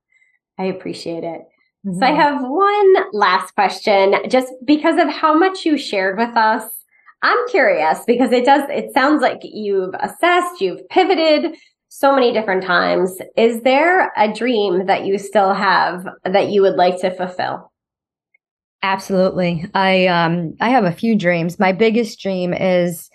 I 0.58 0.66
appreciate 0.66 1.24
it. 1.24 1.42
Mm-hmm. 1.86 2.00
So 2.00 2.06
I 2.06 2.12
mm-hmm. 2.12 2.20
have 2.20 2.42
one 2.42 2.96
last 3.14 3.54
question 3.56 4.16
just 4.30 4.54
because 4.66 4.98
of 5.00 5.10
how 5.10 5.34
much 5.34 5.66
you 5.66 5.78
shared 5.78 6.18
with 6.18 6.36
us. 6.36 6.64
I'm 7.24 7.48
curious 7.50 8.00
because 8.08 8.32
it 8.32 8.46
does, 8.46 8.64
it 8.70 8.94
sounds 8.94 9.22
like 9.22 9.40
you've 9.44 9.94
assessed, 10.00 10.60
you've 10.60 10.88
pivoted 10.90 11.56
so 11.90 12.16
many 12.16 12.32
different 12.34 12.64
times. 12.64 13.18
Is 13.38 13.62
there 13.62 14.12
a 14.18 14.34
dream 14.34 14.86
that 14.88 15.06
you 15.06 15.18
still 15.18 15.54
have 15.54 16.08
that 16.24 16.50
you 16.50 16.62
would 16.62 16.76
like 16.76 17.00
to 17.02 17.12
fulfill? 17.12 17.72
Absolutely. 18.82 19.66
I 19.76 20.08
um 20.08 20.56
I 20.60 20.70
have 20.70 20.86
a 20.86 20.92
few 20.92 21.16
dreams. 21.16 21.60
My 21.60 21.72
biggest 21.72 22.20
dream 22.20 22.54
is 22.54 23.10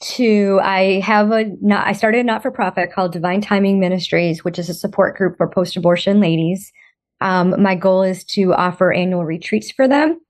to 0.00 0.58
I 0.62 1.00
have 1.00 1.30
a 1.30 1.44
not 1.60 1.86
I 1.86 1.92
started 1.92 2.20
a 2.20 2.24
not 2.24 2.42
for 2.42 2.50
profit 2.50 2.92
called 2.92 3.12
Divine 3.12 3.40
Timing 3.40 3.78
Ministries, 3.78 4.42
which 4.42 4.58
is 4.58 4.68
a 4.68 4.74
support 4.74 5.16
group 5.16 5.36
for 5.36 5.48
post 5.48 5.76
abortion 5.76 6.18
ladies. 6.18 6.72
Um, 7.20 7.60
my 7.60 7.74
goal 7.74 8.02
is 8.02 8.24
to 8.24 8.54
offer 8.54 8.92
annual 8.92 9.24
retreats 9.24 9.70
for 9.70 9.86
them. 9.86 10.20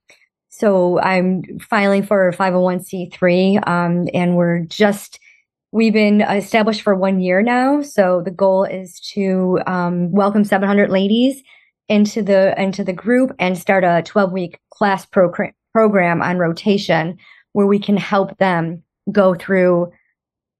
So 0.59 0.99
I'm 0.99 1.45
filing 1.61 2.03
for 2.03 2.29
a 2.29 2.37
501c3, 2.37 3.69
um, 3.69 4.09
and 4.13 4.37
we're 4.37 4.65
just 4.65 5.21
we've 5.71 5.93
been 5.93 6.23
established 6.23 6.83
for 6.83 6.97
one 6.97 7.21
year 7.21 7.43
now. 7.43 7.81
So 7.83 8.23
the 8.25 8.33
goal 8.33 8.65
is 8.65 8.99
to 9.13 9.61
um, 9.69 10.11
welcome 10.11 10.43
700 10.43 10.91
ladies 10.91 11.45
into 11.89 12.25
the 12.25 12.61
into 12.61 12.83
the 12.83 12.93
group 12.93 13.37
and 13.39 13.57
start 13.57 13.85
a 13.85 14.03
12 14.05 14.33
week 14.33 14.59
class 14.71 15.07
pro- 15.07 15.33
program 15.73 16.23
on 16.23 16.39
rotation 16.39 17.19
where 17.53 17.69
we 17.69 17.79
can 17.79 17.97
help 17.97 18.37
them 18.39 18.83
go 19.13 19.35
through 19.35 19.93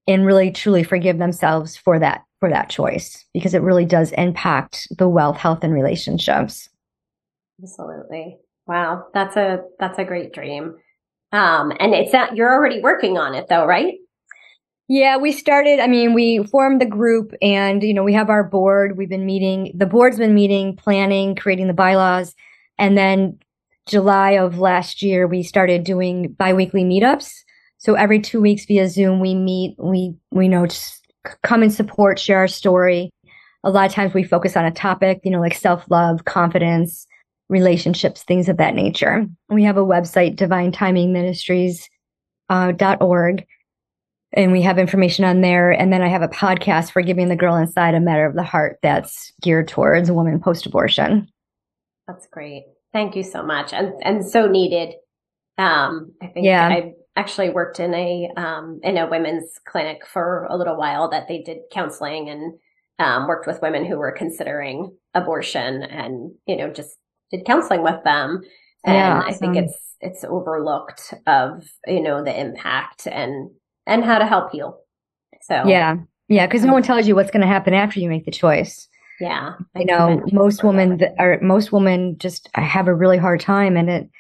and 0.07 0.25
really 0.25 0.53
truly 0.53 0.85
forgive 0.85 1.19
themselves 1.19 1.77
for 1.77 1.99
that 1.99 2.23
for 2.39 2.49
that 2.49 2.71
choice 2.71 3.25
because 3.35 3.53
it 3.53 3.63
really 3.63 3.85
does 3.85 4.13
impact 4.13 4.87
the 4.97 5.09
wealth 5.09 5.37
health 5.37 5.65
and 5.65 5.75
relationships 5.75 6.69
absolutely 7.61 8.39
wow 8.69 9.05
that's 9.13 9.37
a 9.37 9.63
that's 9.81 9.99
a 9.99 10.05
great 10.05 10.33
dream 10.33 10.75
um 11.33 11.73
and 11.81 11.95
it's 11.95 12.13
that 12.13 12.37
you're 12.37 12.53
already 12.53 12.81
working 12.81 13.19
on 13.19 13.35
it 13.35 13.47
though 13.49 13.67
right 13.67 13.95
yeah 14.89 15.17
we 15.17 15.33
started 15.33 15.81
i 15.81 15.87
mean 15.87 16.15
we 16.15 16.45
formed 16.45 16.81
the 16.81 16.87
group 16.87 17.33
and 17.43 17.83
you 17.83 17.93
know 17.93 18.05
we 18.05 18.13
have 18.13 18.31
our 18.31 18.45
board 18.45 18.97
we've 18.97 19.09
been 19.09 19.27
meeting 19.27 19.73
the 19.75 19.87
board's 19.87 20.19
been 20.19 20.35
meeting 20.35 20.77
planning 20.77 21.35
creating 21.35 21.67
the 21.67 21.75
bylaws 21.75 22.35
and 22.79 22.97
then 22.97 23.37
July 23.89 24.33
of 24.33 24.59
last 24.59 25.03
year, 25.03 25.27
we 25.27 25.43
started 25.43 25.83
doing 25.83 26.33
biweekly 26.33 26.85
meetups. 26.85 27.33
So 27.79 27.95
every 27.95 28.21
two 28.21 28.41
weeks 28.41 28.67
via 28.67 28.89
Zoom, 28.89 29.19
we 29.19 29.35
meet, 29.35 29.75
we, 29.79 30.15
we 30.31 30.47
know, 30.47 30.67
just 30.67 31.07
come 31.43 31.63
and 31.63 31.73
support, 31.73 32.19
share 32.19 32.39
our 32.39 32.49
story. 32.49 33.11
A 33.65 33.71
lot 33.71 33.87
of 33.87 33.93
times 33.93 34.15
we 34.15 34.23
focus 34.23 34.57
on 34.57 34.65
a 34.65 34.71
topic, 34.71 35.21
you 35.25 35.31
know, 35.31 35.41
like 35.41 35.55
self 35.55 35.85
love, 35.91 36.25
confidence, 36.27 37.07
relationships, 37.49 38.23
things 38.23 38.49
of 38.49 38.59
that 38.59 38.75
nature. 38.75 39.27
We 39.49 39.65
have 39.65 39.77
a 39.77 39.85
website, 39.85 40.37
Divine 40.37 40.73
Timing 40.73 41.13
Ministries 41.13 41.89
uh, 42.51 42.73
.org, 43.01 43.45
and 44.33 44.53
we 44.53 44.63
have 44.63 44.79
information 44.79 45.25
on 45.25 45.41
there. 45.41 45.71
And 45.71 45.93
then 45.93 46.03
I 46.03 46.09
have 46.09 46.23
a 46.23 46.29
podcast 46.29 46.93
for 46.93 47.03
giving 47.03 47.29
the 47.29 47.37
girl 47.37 47.57
inside 47.57 47.95
a 47.95 48.01
matter 48.01 48.27
of 48.27 48.35
the 48.35 48.43
heart 48.43 48.79
that's 48.83 49.33
geared 49.43 49.69
towards 49.69 50.09
a 50.09 50.15
woman 50.15 50.41
post 50.41 50.67
abortion. 50.67 51.29
That's 52.07 52.27
great. 52.27 52.65
Thank 52.93 53.17
you 53.17 53.23
so 53.23 53.43
much, 53.43 53.73
and 53.75 53.93
and 54.03 54.27
so 54.27 54.47
needed. 54.47 54.95
Um, 55.59 56.13
I 56.23 56.29
think 56.29 56.47
yeah. 56.47 56.67
I 56.69 56.95
actually 57.17 57.51
worked 57.51 57.81
in 57.81 57.93
a 57.93 58.31
um, 58.37 58.81
in 58.83 58.97
a 58.97 59.09
women's 59.09 59.59
clinic 59.67 60.07
for 60.07 60.47
a 60.49 60.57
little 60.57 60.77
while 60.77 61.11
that 61.11 61.29
they 61.29 61.43
did 61.43 61.59
counseling 61.71 62.31
and 62.31 62.55
um, 62.99 63.29
worked 63.29 63.47
with 63.47 63.61
women 63.61 63.85
who 63.85 63.99
were 63.99 64.13
considering 64.13 64.97
abortion 65.13 65.83
and 65.83 66.33
you 66.47 66.57
know 66.57 66.71
just 66.71 66.97
did 67.31 67.45
counseling 67.45 67.83
with 67.83 68.03
them. 68.05 68.43
And 68.85 68.95
yeah, 68.95 69.23
I 69.25 69.33
think 69.33 69.57
it's 69.57 69.77
it's 70.01 70.25
overlooked 70.25 71.15
of 71.27 71.65
you 71.87 72.03
know 72.03 72.23
the 72.23 72.39
impact 72.39 73.07
and 73.07 73.51
and 73.87 74.05
how 74.05 74.19
to 74.19 74.27
help 74.27 74.53
heal. 74.53 74.81
So 75.43 75.65
yeah, 75.67 75.97
yeah, 76.29 76.47
because 76.47 76.65
no 76.65 76.73
one 76.73 76.83
tells 76.83 77.09
you 77.09 77.15
what's 77.15 77.31
going 77.31 77.43
to 77.43 77.49
happen 77.49 77.75
after 77.75 78.01
you 78.01 78.09
make 78.09 78.25
the 78.25 78.31
choice. 78.31 78.89
Yeah, 79.21 79.55
you 79.75 79.85
know, 79.85 80.23
most 80.31 80.63
women 80.63 80.99
that 80.99 81.15
are 81.19 81.41
most 81.43 81.73
women 81.73 82.17
just 82.19 82.49
have 82.55 82.87
a 82.87 82.95
really 82.95 83.19
hard 83.19 83.41
time, 83.41 83.77
and 83.77 83.91
it. 83.91 84.11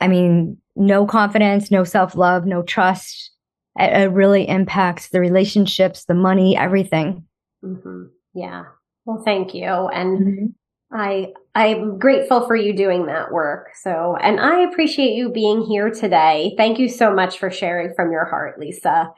I 0.00 0.08
mean, 0.08 0.58
no 0.74 1.06
confidence, 1.06 1.70
no 1.70 1.84
self 1.84 2.16
love, 2.16 2.46
no 2.46 2.62
trust. 2.62 3.30
It, 3.78 3.92
it, 3.92 4.10
really 4.10 4.48
impacts 4.48 5.08
the 5.08 5.20
relationships, 5.20 6.04
the 6.04 6.14
money, 6.14 6.56
everything. 6.56 7.24
Mm-hmm. 7.64 8.04
Yeah. 8.34 8.64
Well, 9.04 9.22
thank 9.24 9.54
you, 9.54 9.66
and 9.66 10.18
mm-hmm. 10.18 10.46
I 10.92 11.32
I'm 11.54 11.98
grateful 11.98 12.46
for 12.46 12.56
you 12.56 12.72
doing 12.72 13.06
that 13.06 13.30
work. 13.30 13.70
So, 13.74 14.16
and 14.20 14.40
I 14.40 14.60
appreciate 14.60 15.14
you 15.14 15.30
being 15.30 15.62
here 15.62 15.88
today. 15.88 16.52
Thank 16.56 16.78
you 16.78 16.88
so 16.88 17.14
much 17.14 17.38
for 17.38 17.50
sharing 17.50 17.94
from 17.94 18.10
your 18.10 18.24
heart, 18.24 18.58
Lisa. 18.58 19.10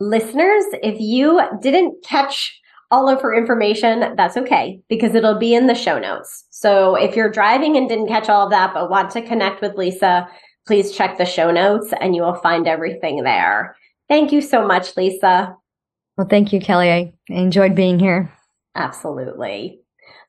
Listeners, 0.00 0.64
if 0.82 1.00
you 1.00 1.40
didn't 1.62 2.04
catch 2.04 2.60
all 2.90 3.08
of 3.08 3.22
her 3.22 3.34
information, 3.34 4.14
that's 4.16 4.36
okay 4.36 4.80
because 4.88 5.14
it'll 5.14 5.38
be 5.38 5.54
in 5.54 5.68
the 5.68 5.74
show 5.74 5.98
notes. 5.98 6.44
So 6.50 6.96
if 6.96 7.14
you're 7.14 7.30
driving 7.30 7.76
and 7.76 7.88
didn't 7.88 8.08
catch 8.08 8.28
all 8.28 8.44
of 8.44 8.50
that 8.50 8.74
but 8.74 8.90
want 8.90 9.10
to 9.12 9.22
connect 9.22 9.60
with 9.62 9.76
Lisa, 9.76 10.28
please 10.66 10.92
check 10.92 11.16
the 11.16 11.24
show 11.24 11.50
notes 11.50 11.92
and 12.00 12.14
you 12.14 12.22
will 12.22 12.34
find 12.34 12.66
everything 12.66 13.22
there. 13.22 13.76
Thank 14.08 14.32
you 14.32 14.40
so 14.40 14.66
much, 14.66 14.96
Lisa. 14.96 15.56
Well, 16.16 16.28
thank 16.28 16.52
you, 16.52 16.60
Kelly. 16.60 16.90
I 16.90 17.12
enjoyed 17.28 17.74
being 17.74 17.98
here. 17.98 18.32
Absolutely. 18.74 19.80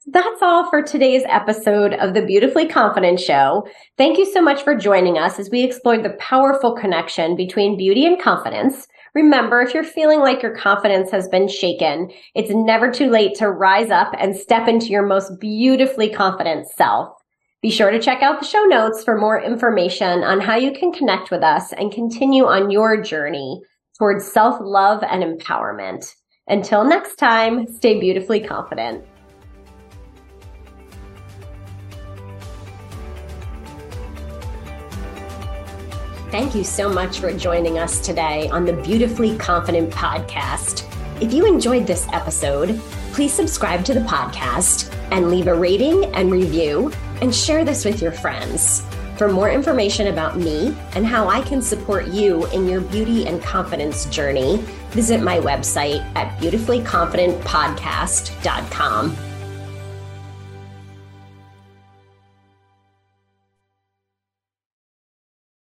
That's 0.09 0.41
all 0.41 0.69
for 0.69 0.81
today's 0.81 1.23
episode 1.27 1.93
of 1.95 2.13
the 2.13 2.21
Beautifully 2.21 2.65
Confident 2.65 3.19
Show. 3.19 3.67
Thank 3.97 4.17
you 4.17 4.25
so 4.25 4.41
much 4.41 4.63
for 4.63 4.73
joining 4.73 5.17
us 5.17 5.37
as 5.37 5.49
we 5.49 5.63
explored 5.63 6.01
the 6.01 6.11
powerful 6.17 6.71
connection 6.71 7.35
between 7.35 7.75
beauty 7.75 8.05
and 8.05 8.17
confidence. 8.17 8.87
Remember, 9.15 9.59
if 9.59 9.73
you're 9.73 9.83
feeling 9.83 10.21
like 10.21 10.41
your 10.41 10.55
confidence 10.55 11.11
has 11.11 11.27
been 11.27 11.49
shaken, 11.49 12.09
it's 12.35 12.51
never 12.51 12.89
too 12.89 13.09
late 13.09 13.35
to 13.35 13.51
rise 13.51 13.91
up 13.91 14.13
and 14.17 14.33
step 14.33 14.69
into 14.69 14.85
your 14.85 15.05
most 15.05 15.41
beautifully 15.41 16.09
confident 16.09 16.69
self. 16.69 17.09
Be 17.61 17.69
sure 17.69 17.91
to 17.91 17.99
check 17.99 18.21
out 18.21 18.39
the 18.39 18.47
show 18.47 18.63
notes 18.63 19.03
for 19.03 19.17
more 19.17 19.41
information 19.41 20.23
on 20.23 20.39
how 20.39 20.55
you 20.55 20.71
can 20.71 20.93
connect 20.93 21.31
with 21.31 21.43
us 21.43 21.73
and 21.73 21.91
continue 21.91 22.45
on 22.45 22.71
your 22.71 23.01
journey 23.01 23.61
towards 23.97 24.25
self 24.25 24.57
love 24.61 25.03
and 25.03 25.21
empowerment. 25.21 26.09
Until 26.47 26.85
next 26.85 27.17
time, 27.17 27.67
stay 27.67 27.99
beautifully 27.99 28.39
confident. 28.39 29.03
Thank 36.29 36.55
you 36.55 36.65
so 36.65 36.89
much 36.89 37.19
for 37.19 37.31
joining 37.31 37.79
us 37.79 38.01
today 38.01 38.49
on 38.49 38.65
the 38.65 38.73
Beautifully 38.73 39.37
Confident 39.37 39.91
podcast. 39.91 40.83
If 41.21 41.31
you 41.31 41.45
enjoyed 41.45 41.87
this 41.87 42.05
episode, 42.11 42.77
please 43.13 43.31
subscribe 43.31 43.85
to 43.85 43.93
the 43.93 44.01
podcast 44.01 44.93
and 45.11 45.31
leave 45.31 45.47
a 45.47 45.55
rating 45.55 46.03
and 46.13 46.29
review 46.29 46.91
and 47.21 47.33
share 47.33 47.63
this 47.63 47.85
with 47.85 48.01
your 48.01 48.11
friends. 48.11 48.83
For 49.15 49.29
more 49.29 49.49
information 49.49 50.07
about 50.07 50.37
me 50.37 50.75
and 50.95 51.05
how 51.05 51.29
I 51.29 51.39
can 51.41 51.61
support 51.61 52.07
you 52.07 52.45
in 52.47 52.67
your 52.67 52.81
beauty 52.81 53.25
and 53.25 53.41
confidence 53.41 54.03
journey, 54.07 54.57
visit 54.89 55.21
my 55.21 55.39
website 55.39 56.01
at 56.17 56.37
beautifullyconfidentpodcast.com. 56.41 59.26